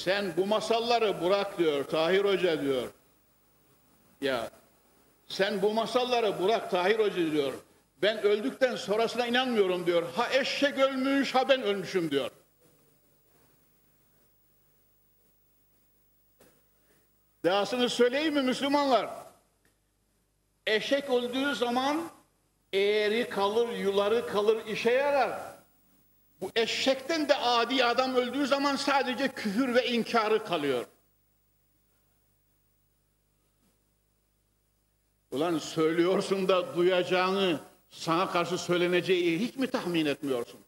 sen 0.04 0.34
bu 0.38 0.46
masalları 0.46 1.22
bırak 1.22 1.58
diyor 1.58 1.84
Tahir 1.84 2.26
Hoca 2.26 2.62
diyor. 2.62 2.88
Ya 4.22 4.50
sen 5.28 5.62
bu 5.62 5.74
masalları 5.74 6.44
bırak 6.44 6.72
Tahir 6.72 7.00
Hoca 7.00 7.32
diyor. 7.32 7.54
Ben 8.02 8.22
öldükten 8.22 8.76
sonrasına 8.76 9.28
inanmıyorum 9.28 9.86
diyor. 9.86 10.04
Ha 10.16 10.28
eşek 10.34 10.80
ölmüş 10.80 11.36
ha 11.36 11.50
ben 11.50 11.62
ölmüşüm 11.62 12.12
diyor. 12.12 12.32
Dahasını 17.46 17.90
söyleyeyim 17.90 18.34
mi 18.34 18.42
Müslümanlar? 18.42 19.10
Eşek 20.68 21.10
öldüğü 21.10 21.56
zaman 21.56 22.10
eğri 22.74 23.30
kalır, 23.30 23.70
yuları 23.70 24.28
kalır, 24.28 24.66
işe 24.66 24.92
yarar. 24.92 25.51
Bu 26.42 26.52
eşekten 26.56 27.30
de 27.30 27.36
adi 27.36 27.86
adam 27.86 28.16
öldüğü 28.16 28.48
zaman 28.48 28.76
sadece 28.76 29.28
küfür 29.28 29.76
ve 29.76 29.88
inkarı 29.88 30.46
kalıyor. 30.46 30.86
Ulan 35.32 35.58
söylüyorsun 35.58 36.48
da 36.48 36.76
duyacağını, 36.76 37.60
sana 37.90 38.32
karşı 38.32 38.58
söyleneceği 38.58 39.40
hiç 39.40 39.56
mi 39.56 39.68
tahmin 39.68 40.06
etmiyorsun? 40.06 40.60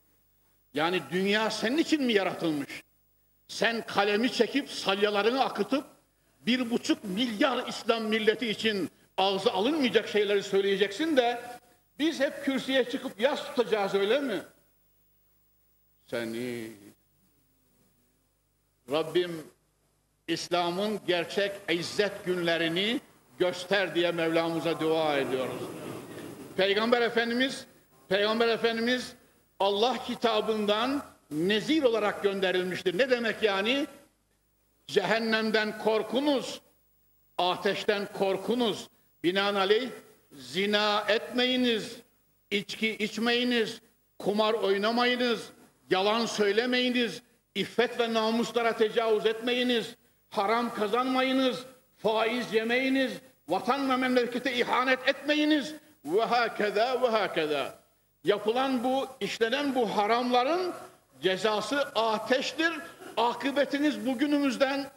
Yani 0.74 1.02
dünya 1.12 1.52
senin 1.52 1.78
için 1.78 2.04
mi 2.04 2.14
yaratılmış? 2.14 2.84
Sen 3.48 3.86
kalemi 3.86 4.32
çekip 4.32 4.70
salyalarını 4.70 5.44
akıtıp 5.44 5.86
bir 6.46 6.72
buçuk 6.72 7.04
milyar 7.04 7.68
İslam 7.68 8.04
milleti 8.04 8.50
için 8.50 8.90
ağzı 9.18 9.52
alınmayacak 9.52 10.08
şeyleri 10.08 10.44
söyleyeceksin 10.44 11.18
de 11.18 11.42
biz 12.00 12.20
hep 12.20 12.46
kürsüye 12.46 12.90
çıkıp 12.90 13.22
yas 13.22 13.46
tutacağız 13.46 13.94
öyle 13.94 14.20
mi? 14.20 14.42
Seni 16.14 16.72
Rabbim 18.92 19.44
İslam'ın 20.28 21.00
gerçek 21.08 21.52
izzet 21.70 22.26
günlerini 22.26 23.02
göster 23.40 23.96
diye 23.96 24.12
Mevlamıza 24.12 24.80
dua 24.80 25.18
ediyoruz. 25.18 25.62
Peygamber 26.58 27.02
Efendimiz 27.02 27.66
Peygamber 28.10 28.48
Efendimiz 28.48 29.14
Allah 29.60 30.04
kitabından 30.08 31.04
nezir 31.32 31.84
olarak 31.84 32.24
gönderilmiştir. 32.24 32.98
Ne 32.98 33.10
demek 33.10 33.44
yani? 33.44 33.88
Cehennemden 34.88 35.80
korkunuz, 35.80 36.62
ateşten 37.38 38.08
korkunuz. 38.14 38.88
Binaenaleyh 39.24 39.90
zina 40.34 41.06
etmeyiniz, 41.08 41.96
içki 42.52 42.90
içmeyiniz, 42.90 43.82
kumar 44.20 44.54
oynamayınız, 44.54 45.52
yalan 45.90 46.26
söylemeyiniz, 46.26 47.22
iffet 47.56 48.00
ve 48.00 48.14
namuslara 48.14 48.78
tecavüz 48.78 49.26
etmeyiniz, 49.26 49.96
haram 50.30 50.74
kazanmayınız, 50.74 51.66
faiz 51.98 52.54
yemeyiniz, 52.54 53.12
vatan 53.48 53.90
ve 53.90 53.96
memlekete 53.96 54.54
ihanet 54.54 55.08
etmeyiniz 55.08 55.74
ve 56.06 56.24
hakeza 56.24 57.02
ve 57.02 57.08
hakeza. 57.08 57.80
Yapılan 58.24 58.84
bu, 58.84 59.08
işlenen 59.20 59.76
bu 59.76 59.98
haramların 59.98 60.74
cezası 61.22 61.82
ateştir. 61.82 62.74
Akıbetiniz 63.18 64.06
bugünümüzden 64.06 64.92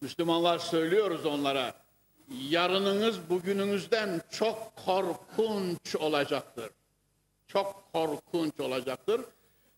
Müslümanlar 0.00 0.58
söylüyoruz 0.58 1.26
onlara. 1.26 1.74
Yarınınız 2.48 3.30
bugününüzden 3.30 4.20
çok 4.30 4.72
korkunç 4.86 5.96
olacaktır. 5.96 6.70
Çok 7.52 7.92
korkunç 7.92 8.60
olacaktır. 8.60 9.20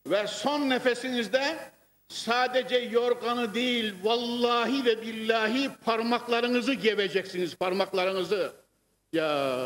Ve 0.07 0.27
son 0.27 0.71
nefesinizde 0.71 1.57
sadece 2.09 2.77
yorganı 2.77 3.55
değil 3.55 3.95
vallahi 4.03 4.85
ve 4.85 5.03
billahi 5.03 5.71
parmaklarınızı 5.85 6.75
geveceksiniz 6.75 7.55
parmaklarınızı. 7.55 8.53
Ya 9.13 9.57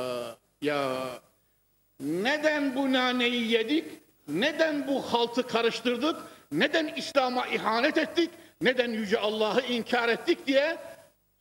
ya 0.62 1.08
neden 2.00 2.76
bu 2.76 2.92
naneyi 2.92 3.50
yedik? 3.50 3.84
Neden 4.28 4.86
bu 4.88 5.02
haltı 5.02 5.46
karıştırdık? 5.46 6.16
Neden 6.52 6.86
İslam'a 6.86 7.46
ihanet 7.46 7.98
ettik? 7.98 8.30
Neden 8.60 8.90
Yüce 8.90 9.18
Allah'ı 9.18 9.60
inkar 9.60 10.08
ettik 10.08 10.46
diye 10.46 10.76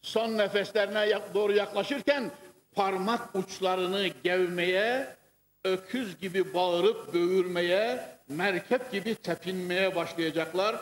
son 0.02 0.38
nefeslerine 0.38 1.20
doğru 1.34 1.54
yaklaşırken 1.54 2.32
parmak 2.76 3.36
uçlarını 3.36 4.08
gevmeye, 4.24 5.16
öküz 5.65 6.21
gibi 6.21 6.55
bağırıp 6.55 7.15
böğürmeye, 7.15 8.09
merkep 8.29 8.93
gibi 8.93 9.15
tepinmeye 9.15 9.95
başlayacaklar. 9.97 10.77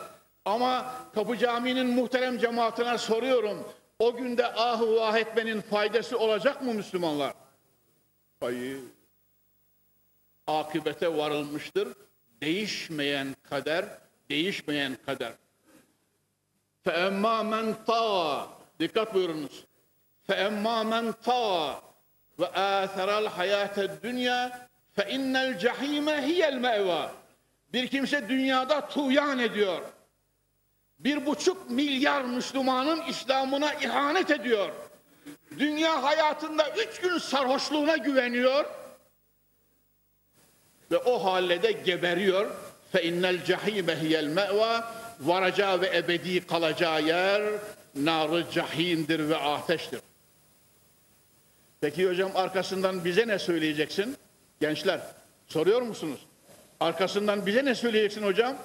Ama 0.45 0.95
Kapı 1.15 1.37
Camii'nin 1.37 1.87
muhterem 1.87 2.37
cemaatine 2.37 2.97
soruyorum. 2.97 3.67
O 3.99 4.15
günde 4.15 4.53
ahu 4.53 4.95
vah 4.95 5.17
etmenin 5.17 5.61
faydası 5.61 6.19
olacak 6.19 6.61
mı 6.61 6.73
Müslümanlar? 6.73 7.33
Hayır. 8.39 8.79
Akıbete 10.47 11.17
varılmıştır. 11.17 11.87
Değişmeyen 12.41 13.35
kader, 13.49 13.85
değişmeyen 14.29 14.97
kader. 15.05 15.33
فَاَمَّا 16.85 17.37
مَنْ 17.53 17.73
طَغَى 17.87 18.45
Dikkat 18.79 19.13
buyurunuz. 19.13 19.65
فَاَمَّا 20.29 20.77
مَنْ 20.93 21.13
طَغَى 21.25 21.75
وَآثَرَ 22.39 23.09
الْحَيَاةَ 23.23 23.75
Fe 24.94 25.10
innel 25.10 25.58
cehime 25.58 26.26
hiyel. 26.26 26.62
Bir 27.72 27.88
kimse 27.88 28.28
dünyada 28.28 28.88
tuğyan 28.88 29.38
ediyor. 29.38 29.82
Bir 30.98 31.26
buçuk 31.26 31.70
milyar 31.70 32.22
Müslümanın 32.22 33.02
İslam'ına 33.08 33.74
ihanet 33.74 34.30
ediyor. 34.30 34.72
Dünya 35.58 36.02
hayatında 36.02 36.70
üç 36.70 37.00
gün 37.00 37.18
sarhoşluğuna 37.18 37.96
güveniyor. 37.96 38.64
Ve 40.90 40.96
o 40.98 41.24
halde 41.24 41.72
geberiyor. 41.72 42.50
Fe 42.92 43.02
innel 43.02 43.44
cehime 43.44 44.00
hiyel. 44.00 44.48
Varacağı 45.20 45.80
ve 45.80 45.96
ebedi 45.96 46.46
kalacağı 46.46 47.02
yer 47.02 47.42
narı 47.94 48.50
cahimdir 48.50 49.28
ve 49.28 49.36
ateştir. 49.36 50.00
Peki 51.80 52.08
hocam 52.08 52.30
arkasından 52.34 53.04
bize 53.04 53.28
ne 53.28 53.38
söyleyeceksin? 53.38 54.16
Gençler 54.60 55.00
soruyor 55.46 55.82
musunuz? 55.82 56.20
Arkasından 56.80 57.46
bize 57.46 57.64
ne 57.64 57.74
söyleyeceksin 57.74 58.26
hocam? 58.26 58.56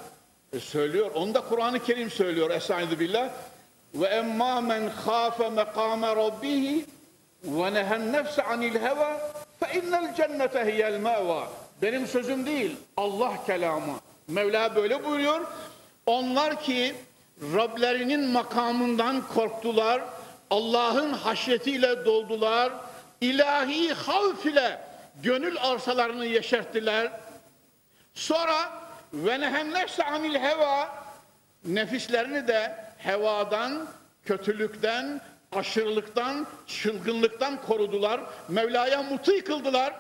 E 0.54 0.60
söylüyor. 0.60 1.12
Onu 1.12 1.34
da 1.34 1.42
Kur'an-ı 1.42 1.84
Kerim 1.84 2.10
söylüyor. 2.10 2.50
Estaizu 2.50 3.00
billah. 3.00 3.30
Ve 3.94 4.08
emma 4.08 4.62
men 4.62 4.92
khafe 5.06 5.50
mekame 5.50 6.16
rabbihi 6.16 6.86
ve 7.44 7.74
nehen 7.74 8.14
nefse 8.14 8.44
anil 8.44 8.76
heva 8.76 9.32
fe 9.60 9.80
innel 9.80 10.16
cennete 10.16 10.74
hiyel 10.74 11.00
meva. 11.00 11.48
Benim 11.82 12.08
sözüm 12.08 12.46
değil. 12.46 12.76
Allah 12.98 13.46
kelamı. 13.46 14.00
Mevla 14.28 14.76
böyle 14.76 15.06
buyuruyor. 15.06 15.42
Onlar 16.06 16.62
ki 16.62 16.96
Rablerinin 17.42 18.30
makamından 18.30 19.28
korktular. 19.28 20.02
Allah'ın 20.50 21.14
haşyetiyle 21.14 22.06
doldular. 22.06 22.74
ilahi 23.22 23.94
havf 23.94 24.46
ile 24.46 24.89
gönül 25.24 25.58
arsalarını 25.62 26.26
yeşerttiler. 26.26 27.12
Sonra 28.14 28.72
ve 29.14 29.40
nehennefse 29.40 30.04
anil 30.04 30.36
heva 30.36 30.90
nefislerini 31.66 32.48
de 32.48 32.76
hevadan, 32.98 33.88
kötülükten, 34.26 35.22
aşırılıktan, 35.52 36.48
çılgınlıktan 36.68 37.62
korudular. 37.62 38.22
Mevla'ya 38.50 39.04
muti 39.04 39.44
kıldılar. 39.44 39.94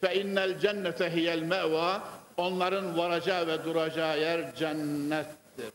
Fe 0.00 0.20
innel 0.20 0.58
cennete 0.58 1.14
hiyel 1.14 1.42
meva 1.42 2.02
onların 2.36 2.98
varacağı 2.98 3.46
ve 3.46 3.64
duracağı 3.64 4.20
yer 4.20 4.54
cennettir. 4.54 5.72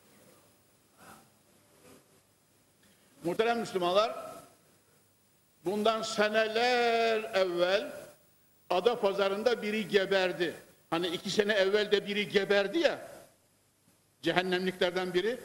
Muhterem 3.24 3.60
Müslümanlar, 3.60 4.16
bundan 5.66 6.02
seneler 6.02 7.24
evvel 7.34 7.92
Ada 8.70 9.00
pazarında 9.00 9.62
biri 9.62 9.88
geberdi. 9.88 10.54
Hani 10.90 11.08
iki 11.08 11.30
sene 11.30 11.54
evvel 11.54 11.92
de 11.92 12.08
biri 12.08 12.30
geberdi 12.30 12.80
ya, 12.80 13.00
cehennemliklerden 14.22 15.14
biri. 15.14 15.40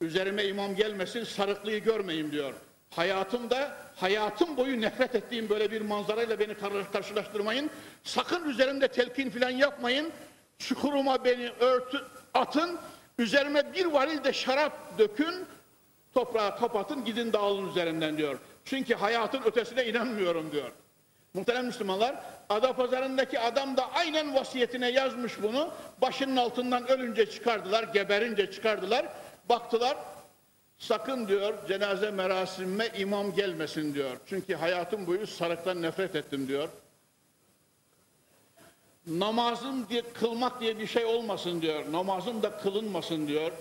Üzerime 0.00 0.44
imam 0.44 0.74
gelmesin, 0.74 1.24
sarıklıyı 1.24 1.84
görmeyeyim 1.84 2.32
diyor. 2.32 2.54
Hayatımda, 2.90 3.76
hayatım 3.96 4.56
boyu 4.56 4.80
nefret 4.80 5.14
ettiğim 5.14 5.48
böyle 5.48 5.70
bir 5.70 5.80
manzarayla 5.80 6.40
beni 6.40 6.54
karşılaştırmayın. 6.92 7.70
Sakın 8.04 8.50
üzerimde 8.50 8.88
telkin 8.88 9.30
falan 9.30 9.50
yapmayın. 9.50 10.12
Çukuruma 10.58 11.24
beni 11.24 11.50
örtü, 11.60 12.04
atın. 12.34 12.78
Üzerime 13.18 13.74
bir 13.74 13.84
varil 13.86 14.24
de 14.24 14.32
şarap 14.32 14.98
dökün. 14.98 15.46
Toprağı 16.14 16.58
kapatın, 16.58 17.04
gidin 17.04 17.32
dağılın 17.32 17.68
üzerinden 17.68 18.18
diyor. 18.18 18.38
Çünkü 18.64 18.94
hayatın 18.94 19.42
ötesine 19.42 19.86
inanmıyorum 19.86 20.52
diyor. 20.52 20.70
Muhterem 21.36 21.66
Müslümanlar, 21.66 22.16
Adapazarı'ndaki 22.48 23.40
adam 23.40 23.76
da 23.76 23.92
aynen 23.92 24.34
vasiyetine 24.34 24.90
yazmış 24.90 25.42
bunu. 25.42 25.70
Başının 26.02 26.36
altından 26.36 26.88
ölünce 26.88 27.30
çıkardılar, 27.30 27.82
geberince 27.82 28.50
çıkardılar. 28.50 29.06
Baktılar, 29.48 29.96
sakın 30.78 31.28
diyor 31.28 31.54
cenaze 31.68 32.10
merasimime 32.10 32.88
imam 32.98 33.34
gelmesin 33.34 33.94
diyor. 33.94 34.16
Çünkü 34.26 34.54
hayatım 34.54 35.06
boyu 35.06 35.26
sarıktan 35.26 35.82
nefret 35.82 36.14
ettim 36.16 36.48
diyor. 36.48 36.68
Namazım 39.06 39.88
diye 39.88 40.02
kılmak 40.02 40.60
diye 40.60 40.78
bir 40.78 40.86
şey 40.86 41.04
olmasın 41.04 41.62
diyor. 41.62 41.92
Namazım 41.92 42.42
da 42.42 42.58
kılınmasın 42.58 43.28
diyor. 43.28 43.52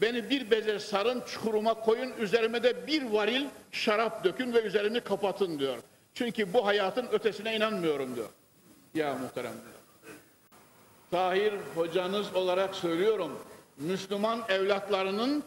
Beni 0.00 0.30
bir 0.30 0.50
beze 0.50 0.78
sarın, 0.78 1.20
çukuruma 1.20 1.74
koyun, 1.74 2.12
üzerime 2.18 2.62
de 2.62 2.86
bir 2.86 3.02
varil 3.02 3.46
şarap 3.72 4.24
dökün 4.24 4.52
ve 4.52 4.62
üzerimi 4.62 5.00
kapatın 5.00 5.58
diyor. 5.58 5.78
Çünkü 6.14 6.52
bu 6.52 6.66
hayatın 6.66 7.08
ötesine 7.12 7.56
inanmıyorum 7.56 8.16
diyor. 8.16 8.28
Ya 8.94 9.14
muhterem 9.14 9.52
diyor. 9.52 10.14
Tahir 11.10 11.54
hocanız 11.74 12.34
olarak 12.34 12.74
söylüyorum. 12.74 13.38
Müslüman 13.76 14.42
evlatlarının 14.48 15.42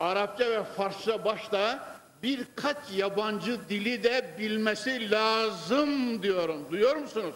Arapça 0.00 0.50
ve 0.50 0.64
Farsça 0.64 1.24
başta 1.24 1.88
birkaç 2.22 2.76
yabancı 2.96 3.68
dili 3.68 4.02
de 4.02 4.34
bilmesi 4.38 5.10
lazım 5.10 6.22
diyorum. 6.22 6.66
Duyuyor 6.70 6.96
musunuz? 6.96 7.34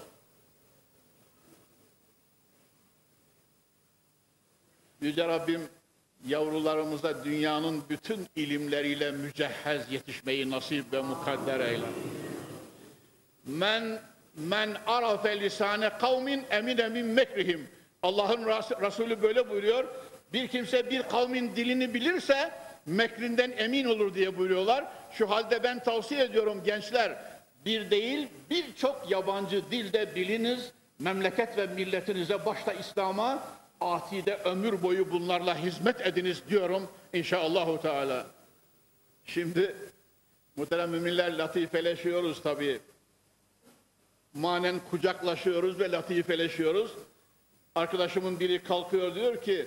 Yüce 5.00 5.28
Rabbim 5.28 5.68
yavrularımıza 6.27 7.25
dünyanın 7.25 7.83
bütün 7.91 8.27
ilimleriyle 8.37 9.11
mücehhez 9.11 9.93
yetişmeyi 9.93 10.51
nasip 10.51 10.93
ve 10.93 11.03
mukadder 11.03 11.61
eyle. 11.61 11.87
Men 13.47 14.01
men 14.37 14.77
arafe 14.87 15.41
lisane 15.41 15.91
kavmin 15.99 16.45
emine 16.51 16.89
min 16.89 17.07
mekrihim. 17.07 17.68
Allah'ın 18.03 18.47
Resulü 18.83 19.23
böyle 19.23 19.51
buyuruyor. 19.51 19.85
Bir 20.33 20.49
kimse 20.49 20.91
bir 20.91 21.03
kavmin 21.03 21.57
dilini 21.57 21.95
bilirse 21.95 22.51
mekrinden 22.87 23.53
emin 23.57 23.85
olur 23.85 24.14
diye 24.14 24.39
buyuruyorlar. 24.39 24.85
Şu 25.12 25.31
halde 25.31 25.62
ben 25.62 25.83
tavsiye 25.83 26.25
ediyorum 26.25 26.62
gençler 26.64 27.18
bir 27.66 27.91
değil 27.91 28.29
birçok 28.51 29.11
yabancı 29.11 29.70
dilde 29.70 30.14
biliniz. 30.14 30.73
Memleket 30.99 31.59
ve 31.59 31.66
milletinize 31.66 32.47
başta 32.47 32.73
İslam'a 32.73 33.43
atide 33.83 34.37
ömür 34.37 34.83
boyu 34.83 35.11
bunlarla 35.11 35.59
hizmet 35.59 36.07
ediniz 36.07 36.43
diyorum 36.49 36.89
inşallahü 37.12 37.80
teala. 37.80 38.26
Şimdi 39.24 39.76
muhterem 40.57 40.91
müminler 40.91 41.39
latifeleşiyoruz 41.39 42.43
tabii. 42.43 42.80
Manen 44.35 44.80
kucaklaşıyoruz 44.91 45.80
ve 45.80 45.93
latifeleşiyoruz. 45.93 46.91
Arkadaşımın 47.74 48.41
biri 48.41 48.62
kalkıyor 48.62 49.14
diyor 49.14 49.43
ki 49.43 49.66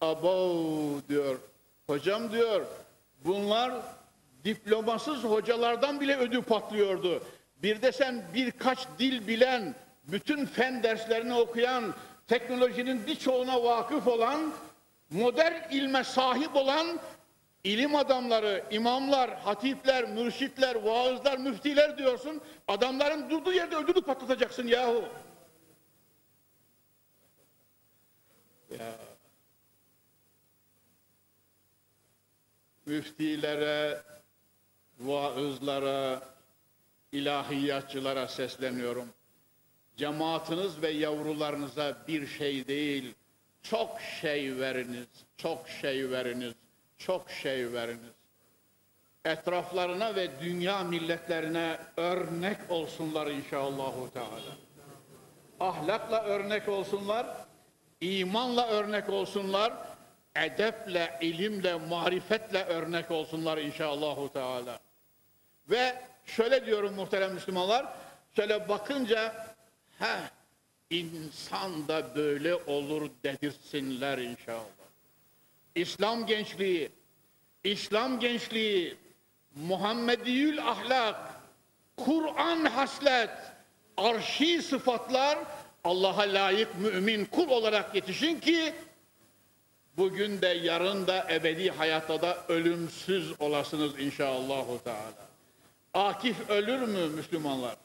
abo 0.00 0.54
diyor 1.08 1.36
hocam 1.86 2.32
diyor 2.32 2.66
bunlar 3.24 3.72
diplomasız 4.44 5.24
hocalardan 5.24 6.00
bile 6.00 6.16
ödü 6.16 6.42
patlıyordu. 6.42 7.22
Bir 7.62 7.82
de 7.82 7.92
sen 7.92 8.24
birkaç 8.34 8.78
dil 8.98 9.26
bilen, 9.26 9.74
bütün 10.04 10.46
fen 10.46 10.82
derslerini 10.82 11.34
okuyan, 11.34 11.94
teknolojinin 12.28 13.06
birçoğuna 13.06 13.62
vakıf 13.62 14.06
olan, 14.06 14.52
modern 15.10 15.70
ilme 15.70 16.04
sahip 16.04 16.56
olan 16.56 17.00
ilim 17.64 17.96
adamları, 17.96 18.64
imamlar, 18.70 19.38
hatipler, 19.38 20.08
mürşitler, 20.08 20.74
vaazlar, 20.74 21.38
müftiler 21.38 21.98
diyorsun. 21.98 22.40
Adamların 22.68 23.30
durduğu 23.30 23.52
yerde 23.52 23.76
ödülü 23.76 24.02
patlatacaksın 24.02 24.66
yahu. 24.66 25.04
Ya. 28.78 28.94
Müftilere, 32.86 34.02
vaızlara, 35.00 36.22
ilahiyatçılara 37.12 38.28
sesleniyorum 38.28 39.08
cemaatiniz 40.02 40.82
ve 40.82 40.90
yavrularınıza 40.90 41.96
bir 42.08 42.26
şey 42.26 42.66
değil, 42.66 43.14
çok 43.62 44.00
şey 44.20 44.58
veriniz, 44.58 45.06
çok 45.36 45.68
şey 45.68 46.10
veriniz, 46.10 46.54
çok 46.98 47.30
şey 47.30 47.72
veriniz. 47.72 48.12
Etraflarına 49.24 50.14
ve 50.14 50.40
dünya 50.40 50.84
milletlerine 50.84 51.78
örnek 51.96 52.56
olsunlar 52.68 53.26
inşallahü 53.26 54.10
teala. 54.12 54.52
Ahlakla 55.60 56.22
örnek 56.22 56.68
olsunlar, 56.68 57.26
imanla 58.00 58.68
örnek 58.68 59.08
olsunlar, 59.08 59.72
edeple, 60.36 61.18
ilimle, 61.20 61.74
marifetle 61.74 62.64
örnek 62.64 63.10
olsunlar 63.10 63.58
inşallahü 63.58 64.32
teala. 64.32 64.80
Ve 65.70 66.02
şöyle 66.26 66.66
diyorum 66.66 66.94
muhterem 66.94 67.34
Müslümanlar, 67.34 67.86
şöyle 68.36 68.68
bakınca 68.68 69.51
Ha, 70.02 70.30
insan 70.90 71.88
da 71.88 72.16
böyle 72.16 72.54
olur 72.54 73.10
dedirsinler 73.24 74.18
inşallah. 74.18 74.88
İslam 75.74 76.26
gençliği, 76.26 76.90
İslam 77.64 78.20
gençliği, 78.20 78.96
Muhammediyül 79.54 80.68
ahlak, 80.68 81.16
Kur'an 81.96 82.64
haslet, 82.64 83.30
arşi 83.96 84.62
sıfatlar 84.62 85.38
Allah'a 85.84 86.22
layık 86.22 86.78
mümin 86.78 87.24
kul 87.24 87.48
olarak 87.48 87.94
yetişin 87.94 88.40
ki 88.40 88.74
bugün 89.96 90.42
de 90.42 90.46
yarın 90.46 91.06
da 91.06 91.26
ebedi 91.30 91.70
hayatta 91.70 92.22
da 92.22 92.46
ölümsüz 92.48 93.40
olasınız 93.40 93.98
inşallahü 93.98 94.78
teala. 94.84 95.28
Akif 95.94 96.50
ölür 96.50 96.80
mü 96.80 97.08
Müslümanlar? 97.08 97.76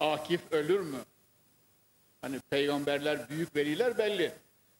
Akif 0.00 0.40
ölür 0.50 0.80
mü? 0.80 0.98
Hani 2.20 2.40
peygamberler, 2.50 3.28
büyük 3.28 3.56
veliler 3.56 3.98
belli. 3.98 4.32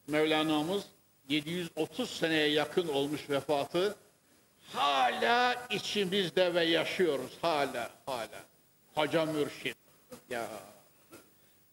Mevlana'mız 0.06 0.84
730 1.28 2.10
seneye 2.10 2.48
yakın 2.48 2.88
olmuş 2.88 3.30
vefatı. 3.30 3.96
Hala 4.72 5.66
içimizde 5.70 6.54
ve 6.54 6.64
yaşıyoruz. 6.64 7.30
Hala, 7.42 7.90
hala. 8.06 8.40
Hoca 8.94 9.24
Mürşit. 9.26 9.76
Ya. 10.30 10.48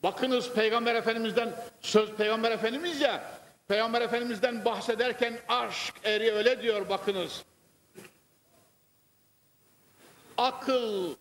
Bakınız 0.04 0.54
Peygamber 0.54 0.96
Efendimiz'den, 0.96 1.56
söz 1.82 2.12
Peygamber 2.12 2.52
Efendimiz 2.52 3.02
ya, 3.02 3.32
Peygamber 3.68 4.02
Efendimiz'den 4.02 4.66
bahsederken 4.66 5.40
aşk 5.48 5.94
eri 6.04 6.32
öyle 6.32 6.62
diyor 6.62 6.90
bakınız. 6.90 7.44
Akıl, 10.38 11.16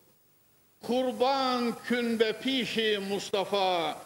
kurban 0.87 1.75
kün 1.85 2.19
ve 2.19 2.33
pişi 2.33 3.01
Mustafa, 3.11 3.97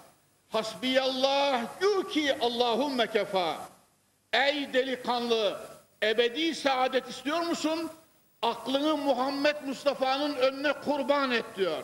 hasbiyallah 0.49 1.81
gü 1.81 2.09
ki 2.09 2.37
Allahümme 2.41 3.07
kefa. 3.07 3.57
Ey 4.33 4.73
delikanlı, 4.73 5.61
ebedi 6.03 6.55
saadet 6.55 7.09
istiyor 7.09 7.41
musun? 7.41 7.91
Aklını 8.43 8.97
Muhammed 8.97 9.57
Mustafa'nın 9.67 10.35
önüne 10.35 10.73
kurban 10.73 11.31
et 11.31 11.45
diyor. 11.57 11.83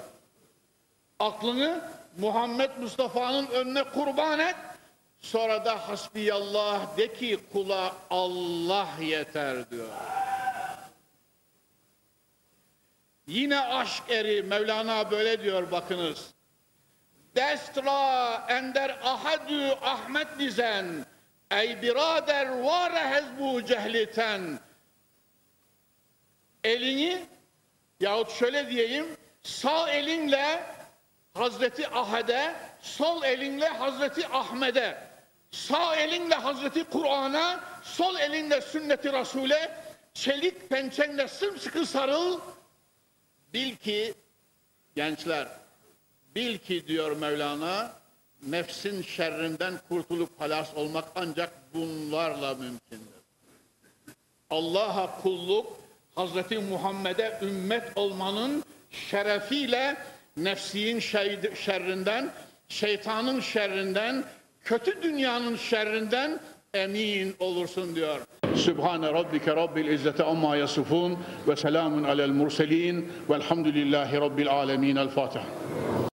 Aklını 1.19 1.81
Muhammed 2.19 2.71
Mustafa'nın 2.81 3.47
önüne 3.47 3.85
kurban 3.85 4.39
et. 4.39 4.57
Sonra 5.21 5.65
da 5.65 5.89
hasbiyallah 5.89 6.97
de 6.97 7.15
ki 7.15 7.39
kula 7.53 7.93
Allah 8.11 8.89
yeter 9.01 9.71
diyor. 9.71 9.89
Yine 13.27 13.61
aşk 13.61 14.03
eri 14.09 14.43
Mevlana 14.43 15.11
böyle 15.11 15.43
diyor 15.43 15.71
bakınız. 15.71 16.35
Destra 17.37 18.47
ender 18.49 18.99
ahadü 19.03 19.69
Ahmet 19.83 20.39
dizen 20.39 21.07
ey 21.51 21.83
birader 21.83 22.49
vare 22.49 23.09
hezbu 23.09 23.65
cehliten 23.65 24.61
elini 26.65 27.27
yahut 28.01 28.31
şöyle 28.31 28.71
diyeyim 28.71 29.07
sağ 29.43 29.91
elinle 29.91 30.63
Hazreti 31.35 31.89
Ahad'e 31.89 32.55
sol 32.81 33.23
elinle 33.23 33.69
Hazreti 33.69 34.29
Ahmet'e 34.29 34.99
sağ 35.51 35.97
elinle 35.97 36.35
Hazreti 36.35 36.85
Kur'an'a 36.85 37.61
sol 37.83 38.17
elinle 38.17 38.61
sünneti 38.61 39.13
Resul'e 39.13 39.77
çelik 40.15 40.71
pençenle 40.71 41.29
sımsıkı 41.29 41.87
sarıl 41.87 42.41
bil 43.55 43.77
ki 43.77 44.15
gençler 44.97 45.49
bil 46.35 46.59
ki 46.59 46.89
diyor 46.89 47.17
Mevlana 47.17 47.93
nefsin 48.47 49.03
şerrinden 49.03 49.75
kurtulup 49.89 50.41
halas 50.41 50.75
olmak 50.75 51.05
ancak 51.15 51.53
bunlarla 51.75 52.55
mümkündür. 52.55 53.15
Allah'a 54.51 55.23
kulluk 55.23 55.77
Hazreti 56.15 56.59
Muhammed'e 56.59 57.39
ümmet 57.43 57.97
olmanın 57.97 58.65
şerefiyle 58.91 59.97
nefsiyin 60.37 61.01
şerrinden, 61.55 62.33
şeytanın 62.69 63.41
şerrinden, 63.41 64.25
kötü 64.65 65.03
dünyanın 65.03 65.57
şerrinden 65.57 66.41
emin 66.75 67.35
olursun 67.41 67.95
diyor. 67.95 68.19
Sübhane 68.55 69.13
rabbike 69.13 69.57
rabbil 69.57 69.87
izzeti 69.87 70.23
amma 70.23 70.57
yasifun 70.57 71.19
ve 71.49 71.57
selamun 71.57 72.05
alel 72.05 72.31
murselin 72.31 73.13
velhamdülillahi 73.31 74.21
rabbil 74.21 74.51
alemin. 74.51 74.97
El 74.97 75.09
Fatiha. 75.09 75.45